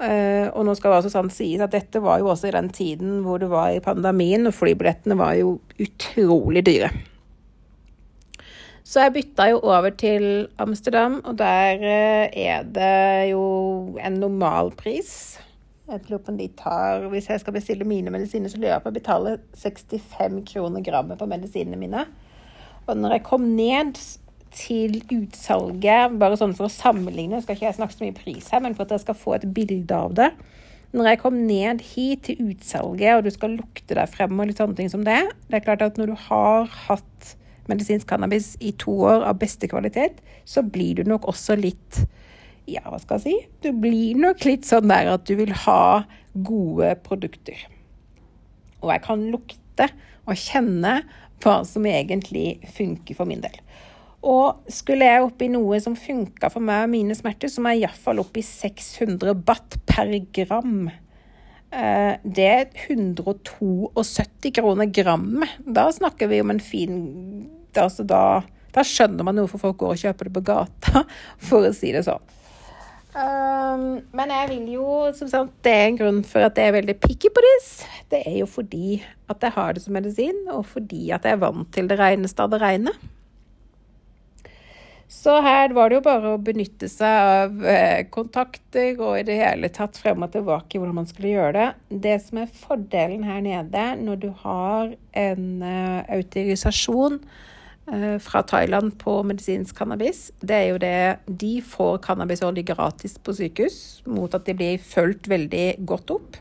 Uh, 0.00 0.48
og 0.56 0.64
nå 0.64 0.72
skal 0.78 0.94
det 0.94 1.02
også 1.02 1.12
sånn 1.12 1.28
sies 1.34 1.60
at 1.60 1.74
dette 1.74 2.00
var 2.00 2.22
jo 2.22 2.30
også 2.32 2.48
i 2.48 2.54
den 2.54 2.70
tiden 2.72 3.18
hvor 3.26 3.42
det 3.42 3.50
var 3.52 3.74
i 3.74 3.82
pandemien, 3.84 4.48
og 4.48 4.56
flybillettene 4.56 5.18
var 5.20 5.36
jo 5.36 5.58
utrolig 5.76 6.64
dyre. 6.64 6.88
Så 8.90 9.04
jeg 9.04 9.12
bytta 9.14 9.50
jo 9.52 9.60
over 9.70 9.92
til 9.94 10.24
Amsterdam, 10.58 11.20
og 11.22 11.36
der 11.38 11.84
eh, 11.84 12.32
er 12.48 12.64
det 12.66 13.28
jo 13.30 13.44
en 14.00 14.16
normalpris. 14.18 15.12
Jeg 15.90 16.02
lurer 16.08 16.22
på 16.24 16.32
om 16.32 16.38
de 16.38 16.48
tar 16.58 17.04
Hvis 17.10 17.28
jeg 17.30 17.40
skal 17.42 17.54
bestille 17.54 17.86
mine 17.86 18.10
medisiner, 18.14 18.50
så 18.50 18.58
lurer 18.58 18.72
jeg 18.72 18.82
på 18.82 18.90
å 18.90 18.96
betale 18.96 19.36
65 19.58 20.42
kroner 20.48 20.82
grammet 20.86 21.20
på 21.20 21.28
medisinene 21.30 21.78
mine. 21.78 22.06
Og 22.90 22.98
når 22.98 23.16
jeg 23.16 23.26
kom 23.26 23.44
ned 23.54 23.98
til 24.50 24.96
utsalget, 25.14 26.16
bare 26.18 26.38
sånn 26.38 26.56
for 26.58 26.66
å 26.66 26.72
sammenligne, 26.72 27.38
skal 27.42 27.54
ikke 27.54 27.68
jeg 27.68 27.76
snakke 27.76 27.94
så 27.94 28.02
mye 28.02 28.16
pris 28.16 28.48
her, 28.50 28.62
men 28.64 28.74
for 28.74 28.86
at 28.86 28.96
jeg 28.96 29.04
skal 29.04 29.18
få 29.18 29.36
et 29.36 29.46
bilde 29.54 29.94
av 29.94 30.16
det 30.18 30.32
Når 30.90 31.06
jeg 31.06 31.20
kom 31.22 31.36
ned 31.46 31.84
hit 31.92 32.24
til 32.26 32.40
utsalget, 32.50 33.12
og 33.14 33.26
du 33.26 33.30
skal 33.30 33.54
lukte 33.60 33.94
deg 33.94 34.10
frem 34.10 34.34
og 34.34 34.50
litt 34.50 34.58
sånne 34.58 34.74
ting 34.78 34.90
som 34.90 35.06
det 35.06 35.20
Det 35.46 35.60
er 35.60 35.66
klart 35.68 35.84
at 35.86 36.00
når 36.00 36.10
du 36.10 36.16
har 36.26 36.66
hatt 36.88 37.36
medisinsk 37.70 38.08
cannabis 38.10 38.56
i 38.58 38.72
to 38.74 38.96
år 39.06 39.22
av 39.28 39.38
beste 39.38 39.68
kvalitet, 39.70 40.18
så 40.42 40.64
blir 40.66 40.98
du 40.98 41.04
nok 41.06 41.28
også 41.30 41.54
litt 41.60 42.02
Ja, 42.66 42.82
hva 42.90 42.98
skal 43.02 43.20
jeg 43.20 43.22
si? 43.22 43.36
Du 43.62 43.70
blir 43.78 44.18
nok 44.18 44.42
litt 44.46 44.66
sånn 44.66 44.90
der 44.90 45.14
at 45.14 45.30
du 45.30 45.36
vil 45.38 45.54
ha 45.66 46.02
gode 46.46 46.92
produkter. 47.06 47.58
Og 48.82 48.90
jeg 48.90 49.02
kan 49.06 49.22
lukte 49.30 49.88
og 50.26 50.38
kjenne 50.38 51.00
hva 51.40 51.60
som 51.66 51.86
egentlig 51.88 52.60
funker 52.76 53.16
for 53.18 53.28
min 53.28 53.42
del. 53.44 53.56
Og 54.20 54.66
skulle 54.68 55.06
jeg 55.08 55.24
oppi 55.24 55.48
noe 55.48 55.78
som 55.80 55.96
funka 55.96 56.50
for 56.52 56.60
meg 56.64 56.84
og 56.84 56.92
mine 56.92 57.14
smerter, 57.16 57.48
så 57.48 57.62
må 57.64 57.72
jeg 57.72 57.86
iallfall 57.86 58.20
opp 58.20 58.36
i 58.36 58.44
600 58.44 59.32
watt 59.48 59.78
per 59.88 60.12
gram. 60.36 60.90
Eh, 61.70 62.14
det 62.24 62.48
er 62.50 62.66
172 62.90 64.52
kroner 64.58 64.90
grammet. 64.92 65.48
Da 65.64 65.88
snakker 65.94 66.28
vi 66.28 66.40
om 66.44 66.50
en 66.52 66.60
fin 66.60 66.96
altså 67.78 68.02
da, 68.02 68.42
da, 68.74 68.82
skjønner 68.84 69.24
man 69.26 69.38
hvorfor 69.38 69.62
folk 69.62 69.78
går 69.80 69.94
og 69.94 70.00
kjøper 70.02 70.28
det 70.28 70.34
på 70.34 70.46
gata, 70.50 71.04
for 71.48 71.68
å 71.68 71.72
si 71.76 71.92
det 71.94 72.04
sånn. 72.08 72.24
Um, 73.10 74.04
men 74.14 74.30
jeg 74.30 74.48
vil 74.52 74.66
jo, 74.76 74.88
som 75.18 75.30
sagt, 75.30 75.54
det 75.66 75.70
er 75.74 75.88
en 75.88 75.96
grunn 75.98 76.20
for 76.26 76.46
at 76.46 76.58
jeg 76.58 76.70
er 76.70 76.76
veldig 76.78 76.94
picky 77.02 77.30
på 77.34 77.42
this. 77.42 77.70
Det 78.12 78.20
er 78.22 78.36
jo 78.38 78.46
fordi 78.46 79.00
at 79.30 79.42
jeg 79.42 79.56
har 79.56 79.74
det 79.74 79.82
som 79.82 79.96
medisin, 79.98 80.44
og 80.52 80.62
fordi 80.70 81.08
at 81.14 81.26
jeg 81.26 81.34
er 81.34 81.42
vant 81.42 81.66
til 81.74 81.90
det 81.90 81.98
reneste 81.98 82.44
av 82.44 82.52
det 82.52 82.60
rene. 82.62 82.94
Så 85.10 85.40
her 85.42 85.74
var 85.74 85.90
det 85.90 85.98
jo 85.98 86.06
bare 86.06 86.36
å 86.36 86.38
benytte 86.38 86.86
seg 86.86 87.16
av 87.32 87.64
eh, 87.66 88.04
kontakter 88.14 88.94
og 89.02 89.16
i 89.18 89.24
det 89.26 89.40
hele 89.40 89.72
tatt 89.74 89.98
frem 89.98 90.22
og 90.22 90.30
tilbake 90.30 90.78
hvordan 90.78 91.00
man 91.00 91.08
skulle 91.10 91.32
gjøre 91.32 91.54
det. 91.56 91.68
Det 92.06 92.16
som 92.22 92.38
er 92.44 92.58
fordelen 92.62 93.26
her 93.26 93.42
nede 93.42 93.86
når 94.04 94.22
du 94.22 94.28
har 94.44 94.94
en 95.18 95.48
uh, 95.66 96.06
autorisasjon 96.14 97.18
Eh, 97.18 97.58
fra 98.22 98.42
Thailand 98.46 98.92
på 99.00 99.16
medisinsk 99.26 99.74
cannabis, 99.80 100.28
det 100.46 100.54
er 100.54 100.66
jo 100.68 100.76
det 100.78 101.38
De 101.42 101.54
får 101.64 101.96
cannabisolje 102.04 102.62
gratis 102.68 103.16
på 103.18 103.34
sykehus 103.34 103.78
mot 104.06 104.34
at 104.36 104.44
de 104.46 104.54
blir 104.54 104.78
fulgt 104.84 105.26
veldig 105.32 105.64
godt 105.88 106.12
opp. 106.14 106.38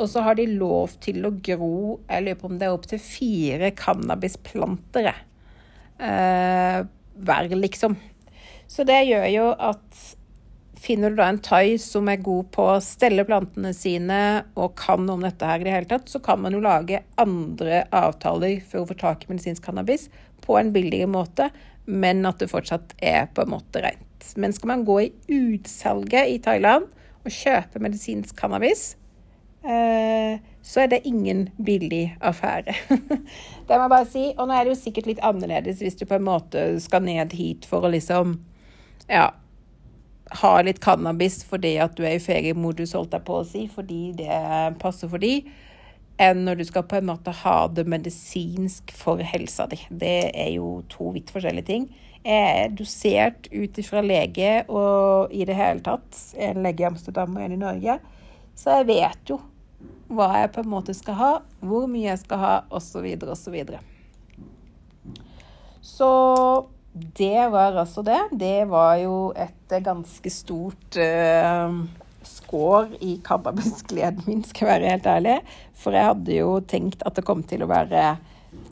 Og 0.00 0.08
så 0.08 0.22
har 0.24 0.38
de 0.38 0.46
lov 0.48 0.94
til 1.04 1.26
å 1.28 1.34
gro 1.44 2.00
jeg 2.08 2.24
lurer 2.24 2.40
på 2.40 2.48
om 2.48 2.56
det 2.58 2.68
er 2.68 2.78
opptil 2.78 3.02
fire 3.02 3.72
cannabisplanter 3.76 5.10
eh, 5.12 6.80
hver, 7.12 7.52
liksom. 7.52 7.98
Så 8.70 8.86
det 8.88 9.02
gjør 9.10 9.28
jo 9.28 9.46
at 9.52 10.02
finner 10.82 11.10
du 11.10 11.16
da 11.20 11.28
en 11.30 11.40
thai 11.42 11.76
som 11.78 12.08
er 12.10 12.22
god 12.24 12.48
på 12.54 12.64
å 12.74 12.80
stelle 12.82 13.24
plantene 13.26 13.70
sine 13.76 14.18
og 14.58 14.74
kan 14.80 15.06
om 15.10 15.22
dette 15.22 15.46
her 15.46 15.62
i 15.62 15.66
det 15.66 15.74
hele 15.76 15.90
tatt, 15.92 16.08
så 16.10 16.18
kan 16.24 16.40
man 16.42 16.56
jo 16.56 16.62
lage 16.64 17.04
andre 17.22 17.84
avtaler 17.94 18.58
for 18.66 18.82
å 18.82 18.88
få 18.90 18.96
tak 18.98 19.24
i 19.24 19.30
medisinsk 19.30 19.62
cannabis 19.68 20.08
på 20.42 20.56
en 20.58 20.72
billigere 20.74 21.10
måte, 21.10 21.50
men 21.86 22.26
at 22.26 22.42
det 22.42 22.50
fortsatt 22.50 22.96
er 22.98 23.28
på 23.34 23.44
en 23.44 23.52
måte 23.54 23.82
rent. 23.84 24.32
Men 24.38 24.54
skal 24.54 24.72
man 24.72 24.86
gå 24.86 24.98
i 25.04 25.12
utsalget 25.30 26.32
i 26.34 26.40
Thailand 26.42 26.88
og 27.22 27.30
kjøpe 27.30 27.82
medisinsk 27.82 28.34
cannabis, 28.38 28.96
eh, 29.62 30.40
så 30.62 30.82
er 30.82 30.90
det 30.90 31.04
ingen 31.06 31.44
billig 31.62 32.16
affære. 32.18 32.74
det 33.66 33.70
må 33.70 33.84
jeg 33.84 33.94
bare 33.94 34.08
si. 34.10 34.24
Og 34.34 34.48
nå 34.48 34.56
er 34.56 34.66
det 34.66 34.74
jo 34.74 34.80
sikkert 34.82 35.10
litt 35.10 35.22
annerledes 35.26 35.82
hvis 35.82 35.98
du 35.98 36.06
på 36.06 36.18
en 36.18 36.26
måte 36.26 36.66
skal 36.82 37.06
ned 37.06 37.34
hit 37.38 37.66
for 37.70 37.86
å 37.86 37.92
liksom 37.92 38.40
ja, 39.10 39.30
ha 40.40 40.52
litt 40.64 40.80
cannabis 40.82 41.42
fordi 41.44 41.76
at 41.82 41.96
du 41.98 42.06
er 42.06 42.16
i 42.16 42.22
feriemodus, 42.22 42.94
holdt 42.96 43.16
jeg 43.16 43.26
på 43.26 43.40
å 43.40 43.44
si, 43.46 43.66
fordi 43.70 44.12
det 44.18 44.38
passer 44.82 45.10
for 45.12 45.22
de 45.22 45.40
enn 46.22 46.44
når 46.46 46.60
du 46.60 46.64
skal 46.68 46.84
på 46.88 46.98
en 46.98 47.08
måte 47.08 47.32
ha 47.42 47.56
det 47.72 47.84
medisinsk 47.90 48.92
for 48.94 49.22
helsa 49.26 49.66
di. 49.70 49.78
Det 49.88 50.30
er 50.30 50.52
jo 50.56 50.82
to 50.92 51.10
vidt 51.16 51.32
forskjellige 51.34 51.68
ting. 51.68 51.86
Jeg 52.22 52.66
er 52.66 52.74
dosert 52.78 53.48
ut 53.50 53.78
ifra 53.82 54.02
lege 54.04 54.60
og 54.70 55.32
i 55.34 55.46
det 55.48 55.56
hele 55.58 55.82
tatt. 55.82 56.18
En 56.38 56.62
lege 56.62 56.84
i 56.84 56.90
Amsterdam 56.90 57.34
og 57.34 57.42
en 57.42 57.56
i 57.56 57.62
Norge. 57.62 57.98
Så 58.54 58.76
jeg 58.78 58.90
vet 58.92 59.32
jo 59.32 59.40
hva 60.12 60.28
jeg 60.42 60.52
på 60.54 60.62
en 60.62 60.70
måte 60.70 60.94
skal 60.94 61.16
ha, 61.18 61.32
hvor 61.64 61.88
mye 61.90 62.10
jeg 62.10 62.20
skal 62.20 62.38
ha, 62.42 62.52
osv., 62.70 63.08
osv. 63.16 63.32
Så, 63.42 63.50
videre. 63.54 63.80
så 65.80 66.10
det 66.92 67.48
var 67.48 67.78
altså 67.80 68.02
det. 68.04 68.20
Det 68.32 68.64
var 68.68 68.96
jo 69.00 69.32
et 69.36 69.76
ganske 69.84 70.30
stort 70.30 70.98
uh, 71.00 71.78
skår 72.22 72.98
i 73.00 73.14
cannabisgleden 73.24 74.22
min, 74.28 74.44
skal 74.44 74.68
jeg 74.68 74.74
være 74.74 74.92
helt 74.96 75.08
ærlig. 75.14 75.38
For 75.72 75.96
jeg 75.96 76.10
hadde 76.10 76.36
jo 76.36 76.58
tenkt 76.68 77.04
at 77.06 77.16
det 77.16 77.24
kom 77.26 77.44
til 77.48 77.64
å 77.64 77.70
være 77.70 78.04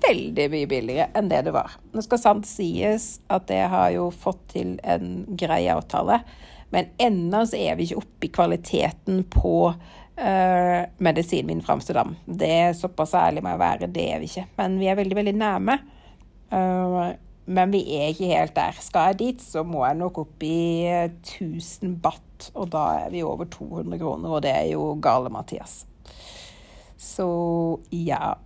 veldig 0.00 0.46
mye 0.52 0.68
billigere 0.68 1.08
enn 1.16 1.30
det 1.30 1.46
det 1.46 1.54
var. 1.56 1.78
Nå 1.94 2.04
skal 2.04 2.20
sant 2.20 2.48
sies 2.48 3.14
at 3.32 3.48
jeg 3.52 3.70
har 3.72 3.88
jo 3.94 4.10
fått 4.12 4.42
til 4.52 4.76
en 4.84 5.22
grei 5.40 5.62
avtale, 5.72 6.20
men 6.70 6.92
ennå 7.00 7.42
så 7.48 7.56
er 7.58 7.78
vi 7.78 7.88
ikke 7.88 8.02
oppe 8.02 8.28
i 8.28 8.32
kvaliteten 8.36 9.24
på 9.32 9.54
uh, 9.72 10.80
medisinen 11.00 11.48
min 11.48 11.64
fra 11.64 11.78
Amsterdam. 11.78 12.12
Det 12.26 12.52
er 12.66 12.76
såpass 12.76 13.16
ærlig 13.16 13.42
må 13.42 13.56
jeg 13.56 13.64
være, 13.64 13.90
det 13.96 14.06
er 14.12 14.20
vi 14.20 14.28
ikke. 14.28 14.46
Men 14.60 14.76
vi 14.78 14.92
er 14.92 15.00
veldig, 15.00 15.18
veldig 15.22 15.36
nærme. 15.40 15.80
Uh, 16.52 17.16
men 17.46 17.72
vi 17.72 17.80
er 17.96 18.12
ikke 18.12 18.30
helt 18.30 18.56
der. 18.56 18.76
Skal 18.80 19.10
jeg 19.10 19.18
dit, 19.18 19.42
så 19.42 19.62
må 19.66 19.84
jeg 19.86 19.98
nok 20.00 20.18
opp 20.24 20.44
i 20.46 20.86
1000 20.88 21.96
baht, 22.02 22.50
og 22.54 22.70
da 22.72 22.84
er 23.04 23.14
vi 23.14 23.24
over 23.26 23.48
200 23.50 23.98
kroner, 24.00 24.36
og 24.36 24.42
det 24.44 24.52
er 24.54 24.68
jo 24.72 24.92
gale, 25.02 25.32
Mathias. 25.32 25.84
Så 27.00 27.26
ja. 27.92 28.34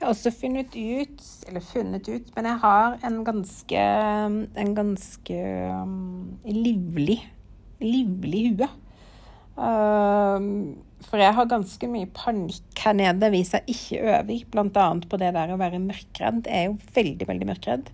Jeg 0.00 0.06
har 0.06 0.14
også 0.14 0.30
funnet 0.32 0.72
ut, 0.72 1.24
eller 1.44 1.60
funnet 1.60 2.06
ut, 2.08 2.28
men 2.32 2.46
jeg 2.48 2.56
har 2.62 2.94
en 3.04 3.18
ganske, 3.20 3.80
en 4.62 4.70
ganske 4.72 5.40
um, 5.76 6.38
livlig, 6.48 7.18
livlig 7.84 8.40
hue. 8.46 8.68
Um, 9.56 10.78
for 11.08 11.20
jeg 11.20 11.34
har 11.36 11.48
ganske 11.50 11.88
mye 11.90 12.08
panikk 12.14 12.82
her 12.84 12.94
nede 12.96 13.30
hvis 13.32 13.54
jeg 13.56 13.74
ikke 13.74 14.02
øver, 14.04 14.44
bl.a. 14.52 14.86
på 15.10 15.20
det 15.20 15.32
der 15.36 15.52
å 15.52 15.60
være 15.60 15.80
mørkredd. 15.82 16.44
Jeg 16.46 16.66
er 16.66 16.68
jo 16.68 16.76
veldig, 16.96 17.26
veldig 17.30 17.48
mørkredd. 17.50 17.90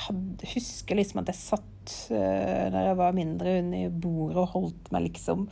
Jeg 0.00 0.52
husker 0.54 0.98
liksom 0.98 1.20
at 1.22 1.30
jeg 1.32 1.38
satt 1.40 1.66
da 2.10 2.82
jeg 2.84 2.96
var 2.98 3.16
mindre 3.16 3.56
under 3.62 3.94
bordet 4.02 4.38
og 4.38 4.52
holdt 4.52 4.90
meg 4.94 5.08
liksom 5.08 5.46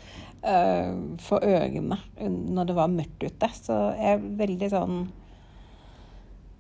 uh, 0.45 0.93
for 1.25 1.43
øynene 1.43 1.99
når 2.29 2.69
det 2.69 2.77
var 2.79 2.93
mørkt 2.93 3.25
ute. 3.25 3.49
Så 3.57 3.79
jeg 3.99 4.19
er 4.19 4.29
veldig 4.43 4.69
sånn 4.73 5.01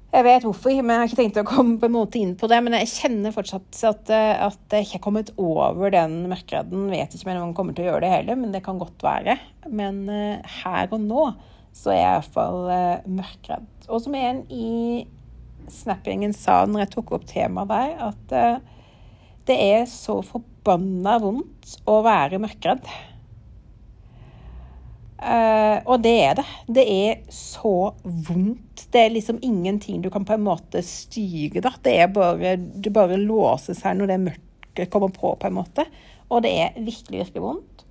Jeg 0.08 0.24
vet 0.24 0.44
hvorfor, 0.46 0.72
men 0.80 0.94
jeg 0.94 1.00
har 1.02 1.10
ikke 1.10 1.18
tenkt 1.18 1.38
å 1.42 1.44
komme 1.44 1.74
på 1.80 1.84
en 1.84 1.92
måte 1.92 2.16
inn 2.16 2.32
på 2.40 2.48
det. 2.48 2.62
Men 2.64 2.78
jeg 2.78 2.88
kjenner 2.94 3.34
fortsatt 3.34 3.80
at, 3.84 4.12
eh, 4.14 4.40
at 4.46 4.72
jeg 4.72 4.86
ikke 4.86 4.96
har 4.96 5.04
kommet 5.04 5.32
over 5.36 5.92
den 5.92 6.22
mørkeredden. 6.30 6.86
Vet 6.88 7.12
ikke 7.12 7.28
om 7.28 7.34
jeg 7.34 7.56
kommer 7.58 7.76
til 7.76 7.84
å 7.84 7.90
gjøre 7.90 8.06
det 8.06 8.12
heller, 8.14 8.38
men 8.40 8.54
det 8.54 8.62
kan 8.64 8.80
godt 8.80 9.04
være. 9.04 9.36
Men 9.68 10.06
uh, 10.08 10.54
her 10.62 10.94
og 10.96 11.04
nå 11.04 11.26
så 11.76 11.92
er 11.92 12.00
jeg 12.00 12.14
iallfall 12.14 12.62
uh, 12.72 13.10
mørkredd. 13.18 13.68
Og 13.92 14.00
som 14.06 14.16
en 14.16 14.40
i 14.48 15.04
Snap-gjengen 15.68 16.32
sa 16.32 16.62
når 16.64 16.86
jeg 16.86 16.92
tok 16.94 17.12
opp 17.18 17.28
temaet 17.28 17.68
der, 17.68 17.90
at 18.08 18.64
det 19.48 19.56
er 19.60 19.82
så 19.92 20.22
forbanna 20.24 21.18
vondt 21.20 21.74
å 21.84 21.98
være 22.06 22.40
mørkredd. 22.40 22.88
Uh, 25.18 25.82
og 25.84 26.00
det 26.04 26.14
er 26.22 26.38
det. 26.38 26.46
Det 26.78 26.86
er 26.88 27.20
så 27.34 27.92
vondt. 28.04 28.67
Det 28.90 29.00
er 29.04 29.12
liksom 29.12 29.38
ingenting 29.44 30.02
du 30.02 30.10
kan 30.10 30.24
på 30.24 30.36
en 30.36 30.46
måte 30.46 30.82
styre. 30.86 31.62
Da. 31.64 31.74
Det 31.84 31.96
er 32.00 32.12
bare, 32.12 32.56
det 32.56 32.92
bare 32.94 33.18
låser 33.20 33.76
seg 33.76 33.98
når 33.98 34.12
det 34.12 34.22
mørket 34.28 34.92
kommer 34.92 35.12
på, 35.12 35.34
på 35.36 35.50
en 35.50 35.58
måte. 35.58 35.84
Og 36.28 36.44
det 36.44 36.54
er 36.62 36.78
virkelig, 36.78 37.24
virkelig 37.24 37.44
vondt. 37.44 37.84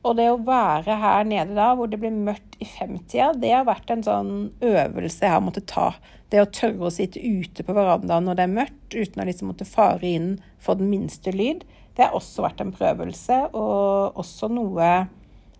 Og 0.00 0.16
det 0.16 0.30
å 0.32 0.38
være 0.40 0.94
her 0.96 1.26
nede 1.28 1.52
da, 1.58 1.74
hvor 1.76 1.90
det 1.90 1.98
blir 2.00 2.14
mørkt 2.14 2.56
i 2.62 2.64
femtida, 2.64 3.34
det 3.36 3.50
har 3.52 3.66
vært 3.68 3.90
en 3.92 4.04
sånn 4.06 4.32
øvelse 4.64 5.26
jeg 5.26 5.34
har 5.34 5.42
måttet 5.44 5.68
ta. 5.68 5.90
Det 6.32 6.40
å 6.40 6.48
tørre 6.48 6.88
å 6.88 6.94
sitte 6.94 7.20
ute 7.20 7.66
på 7.66 7.74
verandaen 7.76 8.24
når 8.24 8.38
det 8.38 8.46
er 8.46 8.54
mørkt, 8.54 8.96
uten 8.96 9.20
å 9.20 9.26
liksom 9.28 9.50
måtte 9.52 9.68
fare 9.68 10.08
inn 10.08 10.30
for 10.62 10.80
den 10.80 10.88
minste 10.88 11.34
lyd, 11.36 11.66
det 11.96 12.06
har 12.06 12.16
også 12.16 12.46
vært 12.46 12.62
en 12.64 12.72
prøvelse, 12.72 13.42
og 13.52 14.16
også 14.22 14.48
noe 14.48 14.90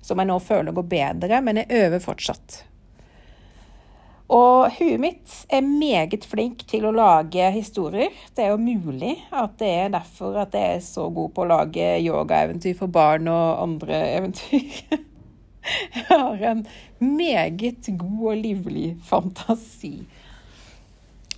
som 0.00 0.16
jeg 0.16 0.30
nå 0.30 0.38
føler 0.40 0.72
går 0.72 0.88
bedre, 0.88 1.42
men 1.44 1.60
jeg 1.60 1.82
øver 1.82 2.00
fortsatt. 2.00 2.62
Og 4.30 4.70
huet 4.76 5.00
mitt 5.02 5.32
er 5.50 5.64
meget 5.66 6.22
flink 6.30 6.62
til 6.70 6.84
å 6.86 6.94
lage 6.94 7.48
historier. 7.50 8.14
Det 8.36 8.44
er 8.44 8.52
jo 8.52 8.62
mulig 8.62 9.16
at 9.34 9.56
det 9.58 9.70
er 9.82 9.94
derfor 9.96 10.38
at 10.44 10.54
jeg 10.54 10.76
er 10.76 10.84
så 10.86 11.08
god 11.10 11.32
på 11.34 11.42
å 11.42 11.50
lage 11.50 11.88
yogaeventyr 12.04 12.76
for 12.78 12.92
barn 12.94 13.26
og 13.30 13.62
andre 13.64 14.04
eventyr. 14.20 14.68
Jeg 15.60 16.06
har 16.08 16.40
en 16.50 16.62
meget 17.04 17.90
god 18.00 18.22
og 18.30 18.38
livlig 18.40 18.94
fantasi. 19.06 19.92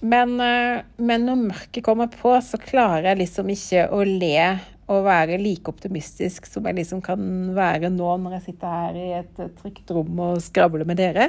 Men, 0.03 0.37
eh, 0.41 0.85
men 0.97 1.27
når 1.27 1.41
mørket 1.41 1.85
kommer 1.85 2.07
på, 2.11 2.31
så 2.43 2.59
klarer 2.59 3.11
jeg 3.11 3.21
liksom 3.25 3.51
ikke 3.51 3.89
å 3.91 4.05
le 4.07 4.37
og 4.91 5.05
være 5.07 5.41
like 5.43 5.71
optimistisk 5.71 6.47
som 6.49 6.67
jeg 6.67 6.81
liksom 6.81 7.03
kan 7.05 7.23
være 7.55 7.91
nå 7.93 8.15
når 8.23 8.39
jeg 8.39 8.47
sitter 8.49 8.79
her 8.79 8.99
i 8.99 9.11
et 9.21 9.43
trygt 9.61 9.93
rom 9.95 10.23
og 10.23 10.43
skravler 10.43 10.89
med 10.89 10.99
dere. 11.03 11.29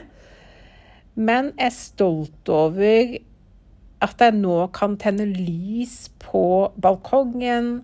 Men 1.15 1.51
jeg 1.57 1.69
er 1.69 1.75
stolt 1.75 2.49
over 2.49 3.17
at 4.03 4.23
jeg 4.23 4.35
nå 4.35 4.57
kan 4.75 4.97
tenne 4.99 5.27
lys 5.29 6.09
på 6.21 6.71
balkongen. 6.81 7.75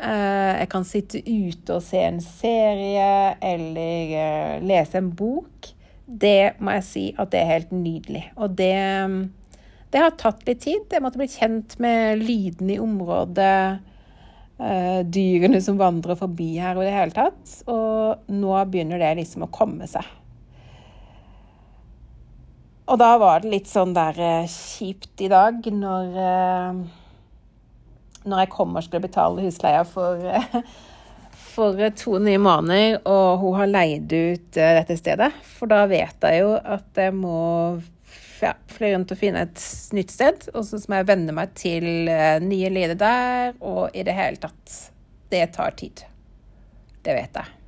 Eh, 0.00 0.52
jeg 0.62 0.70
kan 0.72 0.86
sitte 0.88 1.20
ute 1.22 1.76
og 1.76 1.84
se 1.84 2.00
en 2.02 2.18
serie 2.24 3.36
eller 3.44 4.16
eh, 4.18 4.64
lese 4.64 4.98
en 4.98 5.12
bok. 5.14 5.70
Det 6.06 6.58
må 6.58 6.74
jeg 6.78 6.88
si 6.88 7.04
at 7.20 7.30
det 7.32 7.42
er 7.42 7.52
helt 7.52 7.76
nydelig. 7.76 8.24
Og 8.36 8.56
det, 8.58 8.74
det 9.92 10.02
har 10.02 10.18
tatt 10.18 10.42
litt 10.48 10.64
tid. 10.64 10.88
Jeg 10.90 11.04
måtte 11.04 11.20
bli 11.20 11.30
kjent 11.30 11.78
med 11.82 12.24
lydene 12.24 12.74
i 12.74 12.82
området 12.82 13.54
uh, 14.58 15.00
dyrene 15.08 15.60
som 15.64 15.78
vandrer 15.80 16.18
forbi 16.18 16.50
her 16.60 16.76
og 16.76 16.84
i 16.84 16.90
det 16.90 16.96
hele 16.96 17.16
tatt. 17.16 17.54
Og 17.70 18.32
nå 18.34 18.58
begynner 18.72 19.00
det 19.00 19.14
liksom 19.22 19.46
å 19.46 19.52
komme 19.54 19.88
seg. 19.88 20.04
Og 22.90 22.98
da 22.98 23.12
var 23.20 23.42
det 23.42 23.52
litt 23.52 23.70
sånn 23.70 23.94
der 23.94 24.16
uh, 24.18 24.48
kjipt 24.50 25.22
i 25.22 25.28
dag 25.30 25.62
når 25.70 26.16
uh, 26.16 26.80
Når 28.26 28.42
jeg 28.42 28.50
kom 28.54 28.74
og 28.74 28.86
skulle 28.86 29.06
betale 29.06 29.44
husleia 29.44 29.84
for, 29.86 30.26
for 31.54 31.78
to 31.98 32.18
nye 32.22 32.40
måneder, 32.42 33.00
og 33.06 33.42
hun 33.42 33.56
har 33.60 33.70
leid 33.70 34.12
ut 34.12 34.52
dette 34.54 34.98
stedet. 34.98 35.32
For 35.56 35.70
da 35.70 35.84
vet 35.90 36.22
jeg 36.22 36.42
jo 36.44 36.52
at 36.54 37.02
jeg 37.02 37.16
må 37.18 37.40
ja, 38.42 38.52
fly 38.70 38.92
rundt 38.94 39.14
og 39.14 39.18
finne 39.18 39.42
et 39.48 39.64
nytt 39.98 40.14
sted. 40.14 40.46
Og 40.54 40.66
så 40.68 40.78
må 40.86 41.00
jeg 41.00 41.10
venne 41.10 41.34
meg 41.34 41.50
til 41.58 41.88
nye 42.46 42.70
leder 42.70 42.98
der, 42.98 43.58
og 43.58 43.90
i 43.90 44.06
det 44.06 44.14
hele 44.14 44.38
tatt 44.42 44.78
Det 45.34 45.42
tar 45.58 45.74
tid. 45.82 46.06
Det 47.02 47.18
vet 47.18 47.42
jeg. 47.42 47.61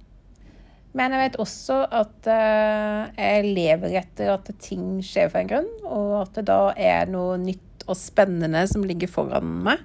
Men 0.94 1.14
jeg 1.14 1.24
vet 1.24 1.38
også 1.42 1.80
at 1.90 2.28
uh, 2.30 3.10
jeg 3.18 3.48
lever 3.56 3.96
etter 3.98 4.30
at 4.36 4.50
ting 4.62 5.00
skjer 5.02 5.30
for 5.32 5.42
en 5.42 5.50
grunn, 5.50 5.70
og 5.82 6.20
at 6.22 6.38
det 6.38 6.46
da 6.52 6.60
er 6.78 7.10
noe 7.10 7.36
nytt 7.42 7.86
og 7.90 7.98
spennende 7.98 8.62
som 8.70 8.86
ligger 8.86 9.10
foran 9.10 9.50
meg. 9.66 9.82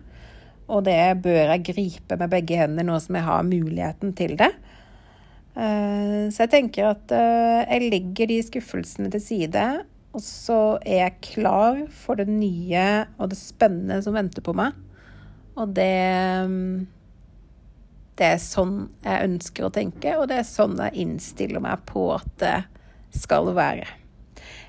Og 0.69 0.84
det 0.86 1.02
bør 1.24 1.56
jeg 1.56 1.65
gripe 1.72 2.17
med 2.19 2.30
begge 2.30 2.60
hendene 2.60 2.86
nå 2.91 3.00
som 3.02 3.17
jeg 3.17 3.26
har 3.26 3.48
muligheten 3.48 4.13
til 4.17 4.36
det. 4.39 4.52
Uh, 5.58 6.30
så 6.30 6.45
jeg 6.45 6.54
tenker 6.54 6.91
at 6.93 7.12
jeg 7.12 7.89
legger 7.89 8.30
de 8.30 8.43
skuffelsene 8.45 9.10
til 9.12 9.26
side 9.26 9.69
og 10.10 10.22
så 10.26 10.60
er 10.82 11.04
jeg 11.04 11.19
klar 11.36 11.84
for 11.93 12.17
det 12.17 12.28
nye 12.32 12.86
og 13.19 13.30
det 13.32 13.38
spennende 13.38 14.00
som 14.02 14.17
venter 14.17 14.43
på 14.45 14.56
meg. 14.58 14.74
Og 15.60 15.76
det 15.76 15.91
Det 18.19 18.34
er 18.36 18.41
sånn 18.43 18.89
jeg 19.05 19.29
ønsker 19.29 19.67
å 19.67 19.71
tenke, 19.73 20.17
og 20.19 20.27
det 20.32 20.41
er 20.41 20.47
sånn 20.47 20.75
jeg 20.89 21.05
innstiller 21.05 21.63
meg 21.63 21.86
på 21.88 22.10
at 22.17 22.29
det 22.41 22.58
skal 23.15 23.47
være. 23.55 23.88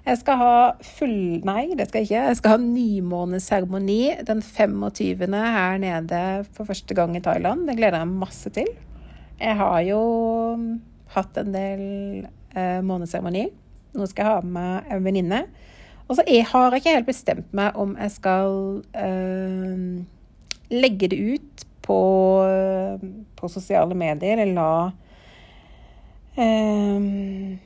Jeg 0.07 0.21
skal 0.23 0.39
ha 0.41 0.53
full... 0.97 1.41
Nei, 1.45 1.75
det 1.77 1.89
skal 1.91 2.03
jeg 2.03 2.09
ikke. 2.09 2.23
Jeg 2.31 2.39
skal 2.39 2.55
ha 2.55 2.61
nymåneseremoni 2.63 3.99
den 4.27 4.41
25. 4.43 5.35
her 5.37 5.81
nede 5.83 6.21
for 6.57 6.69
første 6.71 6.97
gang 6.97 7.17
i 7.19 7.23
Thailand. 7.25 7.67
Det 7.69 7.77
gleder 7.79 8.01
jeg 8.01 8.09
meg 8.09 8.23
masse 8.25 8.53
til. 8.55 8.71
Jeg 9.41 9.57
har 9.61 9.81
jo 9.87 10.01
hatt 11.15 11.41
en 11.41 11.53
del 11.53 11.83
eh, 12.55 12.81
måneseremoni. 12.87 13.49
Nå 13.97 14.09
skal 14.09 14.25
jeg 14.25 14.31
ha 14.31 14.47
med 14.47 14.55
meg 14.57 14.95
en 14.95 15.05
venninne. 15.05 15.43
Og 16.09 16.17
så 16.19 16.25
jeg 16.27 16.49
har 16.51 16.75
ikke 16.75 16.97
helt 16.97 17.11
bestemt 17.11 17.53
meg 17.55 17.77
om 17.79 17.93
jeg 18.01 18.15
skal 18.17 18.57
eh, 18.99 19.85
legge 20.73 21.11
det 21.13 21.21
ut 21.37 21.67
på, 21.91 22.01
på, 23.37 23.51
sosiale 23.51 23.99
medier, 23.99 24.45
la 24.55 24.71
eh, 26.39 27.59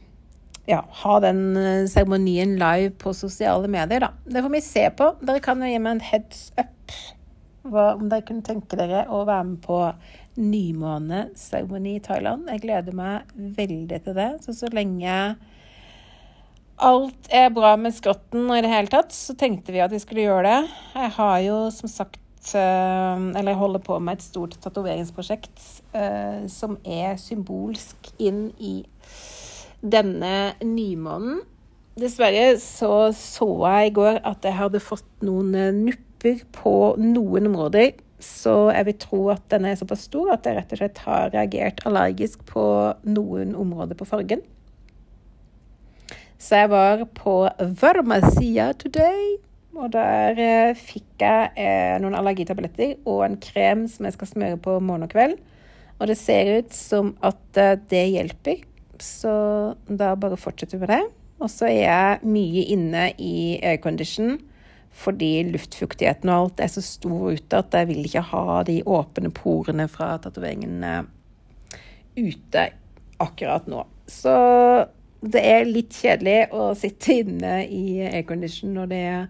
ja, 0.66 0.80
ha 1.04 1.18
den 1.20 1.56
eh, 1.60 1.86
seremonien 1.92 2.56
live 2.60 2.94
på 3.00 3.12
sosiale 3.14 3.68
medier, 3.68 4.06
da. 4.06 4.12
Det 4.24 4.42
får 4.42 4.54
vi 4.54 4.62
se 4.64 4.86
på. 4.96 5.10
Dere 5.20 5.44
kan 5.44 5.60
jo 5.60 5.68
gi 5.68 5.80
meg 5.82 5.98
en 5.98 6.06
heads 6.08 6.46
up 6.56 6.94
hva, 7.64 7.94
om 7.94 8.08
dere 8.08 8.24
kunne 8.28 8.44
tenke 8.44 8.76
dere 8.76 9.06
å 9.12 9.24
være 9.28 9.48
med 9.50 9.60
på 9.64 9.80
nymåneseremoni 10.40 11.98
i 11.98 12.04
Thailand. 12.04 12.48
Jeg 12.50 12.64
gleder 12.64 12.96
meg 12.96 13.34
veldig 13.58 14.00
til 14.04 14.16
det. 14.16 14.30
Så 14.44 14.56
så 14.56 14.72
lenge 14.72 15.18
alt 16.84 17.30
er 17.30 17.52
bra 17.54 17.76
med 17.78 17.94
skrotten 17.94 18.48
og 18.48 18.58
i 18.58 18.64
det 18.64 18.72
hele 18.72 18.90
tatt, 18.90 19.14
så 19.14 19.36
tenkte 19.38 19.72
vi 19.72 19.82
at 19.84 19.92
vi 19.94 20.00
skulle 20.02 20.26
gjøre 20.26 20.48
det. 20.48 20.74
Jeg 20.96 21.12
har 21.18 21.36
jo 21.44 21.58
som 21.74 21.92
sagt 21.92 22.20
Eller 22.52 23.48
jeg 23.54 23.60
holder 23.62 23.80
på 23.86 23.96
med 24.04 24.18
et 24.18 24.26
stort 24.26 24.58
tatoveringsprosjekt 24.60 25.62
som 26.52 26.76
er 26.84 27.16
symbolsk 27.16 28.10
inn 28.20 28.50
i 28.60 28.74
denne 29.80 30.54
nymånen. 30.60 31.40
Dessverre 31.96 32.56
så 32.60 33.12
så 33.14 33.48
jeg 33.64 33.90
i 33.90 33.94
går 33.94 34.18
at 34.26 34.44
jeg 34.44 34.58
hadde 34.58 34.82
fått 34.82 35.06
noen 35.24 35.54
nupper 35.84 36.42
på 36.56 36.74
noen 37.00 37.48
områder. 37.52 37.94
Så 38.24 38.70
jeg 38.72 38.88
vil 38.88 38.98
tro 39.02 39.20
at 39.34 39.44
den 39.52 39.66
er 39.68 39.76
såpass 39.78 40.06
stor 40.08 40.32
at 40.34 40.46
jeg 40.48 40.56
rett 40.56 40.74
og 40.74 40.80
slett 40.80 41.00
har 41.04 41.32
reagert 41.34 41.82
allergisk 41.86 42.44
på 42.48 42.64
noen 43.06 43.54
områder 43.58 43.98
på 43.98 44.08
fargen. 44.08 44.42
Så 46.40 46.60
jeg 46.60 46.70
var 46.72 47.04
på 47.16 47.34
Varmasia 47.80 48.72
today, 48.80 49.36
og 49.78 49.90
der 49.94 50.38
eh, 50.40 50.76
fikk 50.78 51.22
jeg 51.22 51.50
eh, 51.58 51.96
noen 52.02 52.16
allergitabletter 52.18 52.96
og 53.10 53.24
en 53.26 53.36
krem 53.42 53.84
som 53.90 54.06
jeg 54.06 54.16
skal 54.16 54.30
smøre 54.30 54.60
på 54.62 54.78
morgen 54.80 55.06
og 55.06 55.12
kveld. 55.12 55.36
Og 55.98 56.08
det 56.10 56.16
ser 56.18 56.50
ut 56.60 56.74
som 56.74 57.12
at 57.24 57.60
eh, 57.60 57.76
det 57.90 58.04
hjelper, 58.14 58.64
så 59.02 59.34
da 59.88 60.14
bare 60.18 60.38
fortsetter 60.40 60.78
vi 60.78 60.86
med 60.86 60.94
det. 60.94 61.02
Og 61.42 61.50
så 61.50 61.68
er 61.68 61.80
jeg 61.82 62.34
mye 62.36 62.66
inne 62.74 63.08
i 63.18 63.36
aircondition 63.62 64.38
fordi 64.94 65.40
luftfuktigheten 65.48 66.30
og 66.30 66.36
alt 66.36 66.60
er 66.62 66.70
så 66.70 66.82
stor 66.86 67.32
ute 67.34 67.58
at 67.58 67.72
jeg 67.74 67.88
vil 67.88 68.04
ikke 68.06 68.28
ha 68.28 68.60
de 68.62 68.76
åpne 68.86 69.32
porene 69.34 69.88
fra 69.90 70.12
tatoveringen 70.22 70.84
ute 72.14 72.62
akkurat 73.18 73.66
nå. 73.66 73.80
Så 74.06 74.36
det 75.18 75.42
er 75.42 75.66
litt 75.66 75.98
kjedelig 75.98 76.52
å 76.54 76.68
sitte 76.78 77.18
inne 77.24 77.56
i 77.66 78.04
aircondition 78.06 78.76
når 78.76 78.92
det 78.92 79.00
er 79.08 79.26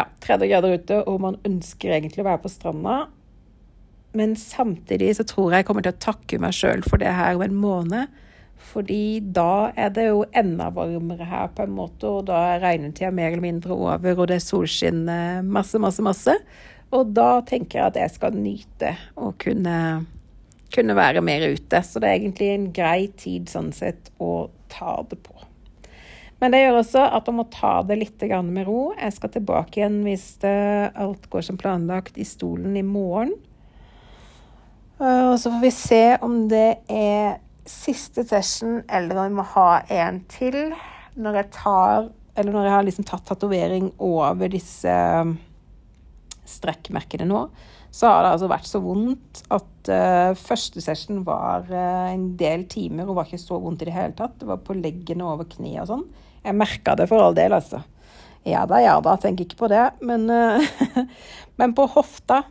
ja, 0.00 0.08
30 0.24 0.50
grader 0.50 0.76
ute 0.80 1.00
og 1.04 1.20
man 1.22 1.38
ønsker 1.46 1.94
egentlig 1.94 2.24
å 2.24 2.30
være 2.30 2.42
på 2.44 2.52
stranda. 2.52 2.98
Men 4.16 4.34
samtidig 4.38 5.12
så 5.20 5.26
tror 5.28 5.52
jeg 5.52 5.62
jeg 5.62 5.68
kommer 5.68 5.86
til 5.86 5.94
å 5.94 6.02
takke 6.02 6.40
meg 6.42 6.56
sjøl 6.56 6.82
for 6.86 7.02
det 7.02 7.12
her 7.14 7.38
om 7.38 7.46
en 7.46 7.60
måned. 7.62 8.18
Fordi 8.60 9.20
da 9.24 9.70
er 9.78 9.92
det 9.94 10.06
jo 10.10 10.24
enda 10.36 10.68
varmere 10.74 11.26
her, 11.26 11.48
på 11.56 11.64
en 11.64 11.72
måte, 11.74 12.10
og 12.10 12.26
da 12.28 12.42
er 12.52 12.62
regnetida 12.62 13.08
mer 13.14 13.32
eller 13.32 13.44
mindre 13.44 13.72
over, 13.72 14.18
og 14.18 14.28
det 14.28 14.36
er 14.36 14.44
solskinn 14.44 15.06
masse, 15.48 15.80
masse, 15.80 16.04
masse. 16.04 16.34
Og 16.92 17.12
da 17.16 17.40
tenker 17.46 17.78
jeg 17.78 17.92
at 17.92 18.00
jeg 18.02 18.14
skal 18.16 18.36
nyte 18.36 18.94
å 19.16 19.30
kunne, 19.40 19.76
kunne 20.74 20.98
være 20.98 21.22
mer 21.24 21.46
ute. 21.54 21.82
Så 21.86 22.02
det 22.02 22.10
er 22.10 22.18
egentlig 22.18 22.50
en 22.52 22.68
grei 22.74 23.06
tid 23.20 23.50
sånn 23.50 23.70
sett 23.74 24.12
å 24.20 24.50
ta 24.72 24.98
det 25.08 25.22
på. 25.24 25.38
Men 26.40 26.54
det 26.54 26.62
gjør 26.62 26.78
også 26.80 27.04
at 27.18 27.28
man 27.28 27.38
må 27.42 27.44
ta 27.52 27.74
det 27.84 27.98
litt 28.00 28.24
med 28.48 28.64
ro. 28.64 28.94
Jeg 28.96 29.12
skal 29.12 29.32
tilbake 29.34 29.80
igjen 29.80 30.00
hvis 30.06 30.38
alt 30.44 31.28
går 31.28 31.44
som 31.44 31.60
planlagt 31.60 32.16
i 32.16 32.24
stolen 32.24 32.78
i 32.80 32.84
morgen. 32.86 33.34
Og 35.00 35.36
så 35.40 35.52
får 35.52 35.60
vi 35.60 35.72
se 35.72 36.02
om 36.24 36.42
det 36.48 36.80
er 36.88 37.38
siste 37.70 38.24
session, 38.26 38.80
eller 38.88 39.18
om 39.18 39.28
vi 39.28 39.38
må 39.40 39.44
ha 39.54 39.68
en 39.92 40.22
til 40.30 40.72
når 41.20 41.40
jeg 41.40 41.52
tar 41.58 42.08
Eller 42.38 42.54
når 42.54 42.64
jeg 42.64 42.72
har 42.72 42.84
liksom 42.86 43.04
tatt 43.04 43.24
tatovering 43.26 43.88
over 44.00 44.48
disse 44.48 44.88
um, 44.88 45.32
strekkmerkene 46.48 47.26
nå, 47.28 47.40
så 47.92 48.06
har 48.06 48.22
det 48.22 48.30
altså 48.30 48.48
vært 48.48 48.68
så 48.70 48.80
vondt 48.80 49.40
at 49.52 49.90
uh, 49.90 50.38
første 50.38 50.80
session 50.80 51.24
var 51.26 51.66
uh, 51.68 52.06
en 52.14 52.30
del 52.40 52.64
timer 52.70 53.10
og 53.10 53.18
var 53.18 53.28
ikke 53.28 53.42
så 53.42 53.58
vondt 53.60 53.82
i 53.82 53.90
det 53.90 53.96
hele 53.96 54.14
tatt. 54.16 54.38
Det 54.40 54.48
var 54.48 54.62
på 54.64 54.78
leggene 54.78 55.26
over 55.26 55.50
kneet 55.50 55.82
og 55.82 55.90
sånn. 55.90 56.06
Jeg 56.44 56.56
merka 56.56 56.96
det 56.98 57.08
for 57.10 57.22
all 57.22 57.36
del, 57.36 57.52
altså. 57.56 57.82
Ja 58.48 58.64
da, 58.68 58.78
ja 58.80 58.94
da, 59.04 59.18
tenker 59.20 59.44
ikke 59.44 59.60
på 59.64 59.68
det. 59.72 59.82
Men, 60.00 60.24
uh, 60.30 61.04
men 61.60 61.76
på 61.76 61.88
hofta 61.96 62.44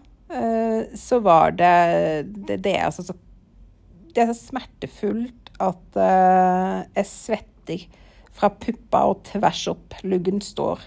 så 0.93 1.17
var 1.25 1.55
det 1.57 1.69
Det, 2.45 2.59
det 2.61 2.75
er 2.77 2.83
altså 2.85 3.01
så 3.01 3.15
det 4.13 4.21
er 4.21 4.27
så 4.29 4.49
smertefullt 4.51 5.49
at 5.59 5.97
uh, 5.97 6.85
jeg 6.95 7.07
svetter 7.09 7.85
fra 8.35 8.49
puppa 8.53 9.03
og 9.11 9.23
tvers 9.27 9.65
opp. 9.71 9.97
Luggen 10.03 10.41
står. 10.43 10.81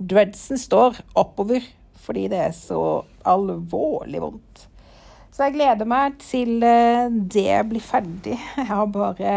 Dreadsen 0.00 0.60
står 0.60 1.00
oppover 1.18 1.64
fordi 2.00 2.26
det 2.32 2.40
er 2.40 2.54
så 2.56 2.80
alvorlig 3.28 4.22
vondt. 4.22 4.64
Så 5.30 5.46
jeg 5.46 5.54
gleder 5.54 5.86
meg 5.88 6.18
til 6.22 6.58
uh, 6.64 7.06
det 7.10 7.62
blir 7.70 7.84
ferdig. 7.84 8.34
Jeg 8.58 8.66
har 8.66 8.90
bare 8.90 9.34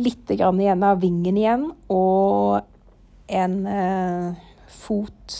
litt 0.00 0.30
igjen 0.32 0.84
av 0.86 1.00
vingen 1.02 1.38
igjen 1.38 1.68
og 1.92 2.60
en 3.30 3.56
uh, 3.66 4.50
fot 4.66 5.36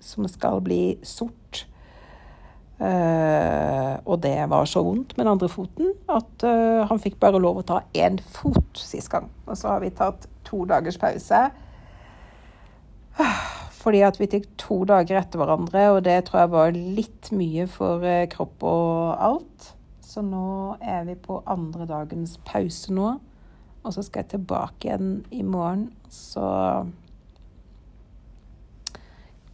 som 0.00 0.28
skal 0.30 0.62
bli 0.64 0.82
sort. 1.06 1.64
Uh, 2.80 3.98
og 4.08 4.22
det 4.24 4.38
var 4.48 4.64
så 4.64 4.80
vondt 4.86 5.12
med 5.16 5.26
den 5.26 5.32
andre 5.34 5.50
foten 5.52 5.90
at 6.08 6.46
uh, 6.46 6.86
han 6.88 7.02
fikk 7.02 7.18
bare 7.20 7.40
lov 7.42 7.60
å 7.60 7.66
ta 7.66 7.82
én 7.92 8.16
fot 8.38 8.78
sist 8.80 9.10
gang. 9.12 9.28
Og 9.44 9.58
så 9.58 9.74
har 9.74 9.82
vi 9.84 9.92
tatt 9.92 10.28
to 10.48 10.64
dagers 10.70 11.00
pause. 11.00 11.42
Fordi 13.80 14.02
at 14.04 14.18
vi 14.20 14.28
tok 14.28 14.46
to 14.60 14.82
dager 14.88 15.20
etter 15.22 15.40
hverandre, 15.40 15.86
og 15.94 16.02
det 16.04 16.18
tror 16.28 16.42
jeg 16.42 16.52
var 16.52 16.76
litt 16.76 17.30
mye 17.32 17.64
for 17.70 18.04
uh, 18.04 18.26
kropp 18.32 18.66
og 18.68 19.16
alt. 19.30 19.70
Så 20.04 20.24
nå 20.26 20.76
er 20.82 21.06
vi 21.08 21.16
på 21.16 21.38
andre 21.48 21.86
dagens 21.88 22.36
pause 22.44 22.92
nå. 22.92 23.14
Og 23.80 23.94
så 23.94 24.04
skal 24.04 24.24
jeg 24.24 24.34
tilbake 24.34 24.90
igjen 24.90 25.12
i 25.32 25.40
morgen. 25.46 25.88
Så 26.12 26.44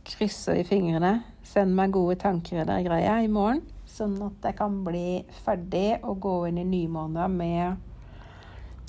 krysser 0.07 0.59
vi 0.59 0.67
fingrene. 0.67 1.21
Send 1.47 1.77
meg 1.79 1.95
gode 1.95 2.17
tanker 2.19 2.67
der 2.67 2.83
greia 2.83 3.21
i 3.23 3.31
morgen, 3.31 3.63
sånn 3.87 4.17
at 4.27 4.49
jeg 4.49 4.59
kan 4.59 4.81
bli 4.87 5.23
ferdig 5.45 6.01
og 6.03 6.19
gå 6.25 6.35
inn 6.49 6.59
i 6.59 6.67
nymåneder 6.67 7.31
med 7.31 7.85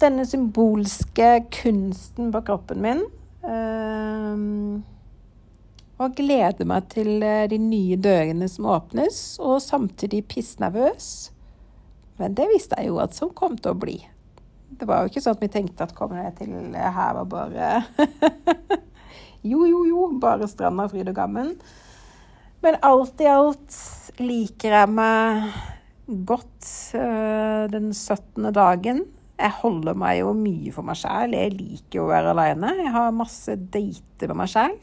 denne 0.01 0.25
symbolske 0.29 1.29
kunsten 1.53 2.31
på 2.33 2.41
kroppen 2.47 2.81
min. 2.81 3.03
Um, 3.45 4.81
og 5.97 6.13
gleder 6.17 6.67
meg 6.69 6.89
til 6.93 7.23
eh, 7.25 7.47
de 7.49 7.57
nye 7.61 7.97
dørene 7.97 8.49
som 8.51 8.69
åpnes, 8.69 9.37
og 9.41 9.61
samtidig 9.63 10.23
pissnervøs. 10.29 11.09
Men 12.21 12.37
det 12.37 12.47
visste 12.51 12.77
jeg 12.79 12.91
jo 12.91 13.01
at 13.01 13.17
sånn 13.17 13.33
kom 13.37 13.57
til 13.57 13.73
å 13.73 13.79
bli. 13.81 13.97
Det 14.77 14.85
var 14.89 15.01
jo 15.01 15.11
ikke 15.11 15.23
sånn 15.23 15.37
at 15.37 15.43
vi 15.45 15.51
tenkte 15.53 15.85
at 15.87 15.95
kommer 15.97 16.21
jeg 16.25 16.35
til 16.41 16.75
her 16.75 17.21
og 17.21 17.29
bare 17.31 17.69
Jo, 19.47 19.63
jo, 19.69 19.83
jo, 19.87 20.07
bare 20.19 20.47
stranda, 20.49 20.87
fryd 20.91 21.07
og 21.11 21.15
gammen. 21.15 21.53
Men 22.65 22.79
alt 22.83 23.21
i 23.21 23.29
alt 23.31 23.77
liker 24.19 24.73
jeg 24.73 24.89
meg 24.91 25.53
godt 26.27 26.71
uh, 26.97 27.69
den 27.71 27.93
17. 27.93 28.49
dagen. 28.55 29.05
Jeg 29.37 29.53
holder 29.61 29.95
meg 29.95 30.19
jo 30.23 30.33
mye 30.35 30.73
for 30.75 30.87
meg 30.87 30.97
sjæl. 30.99 31.37
Jeg 31.37 31.53
liker 31.55 32.01
å 32.01 32.09
være 32.09 32.33
aleine. 32.33 32.73
Jeg 32.81 32.93
har 32.97 33.15
masse 33.15 33.55
dater 33.55 34.33
med 34.33 34.41
meg 34.41 34.51
sjæl. 34.51 34.75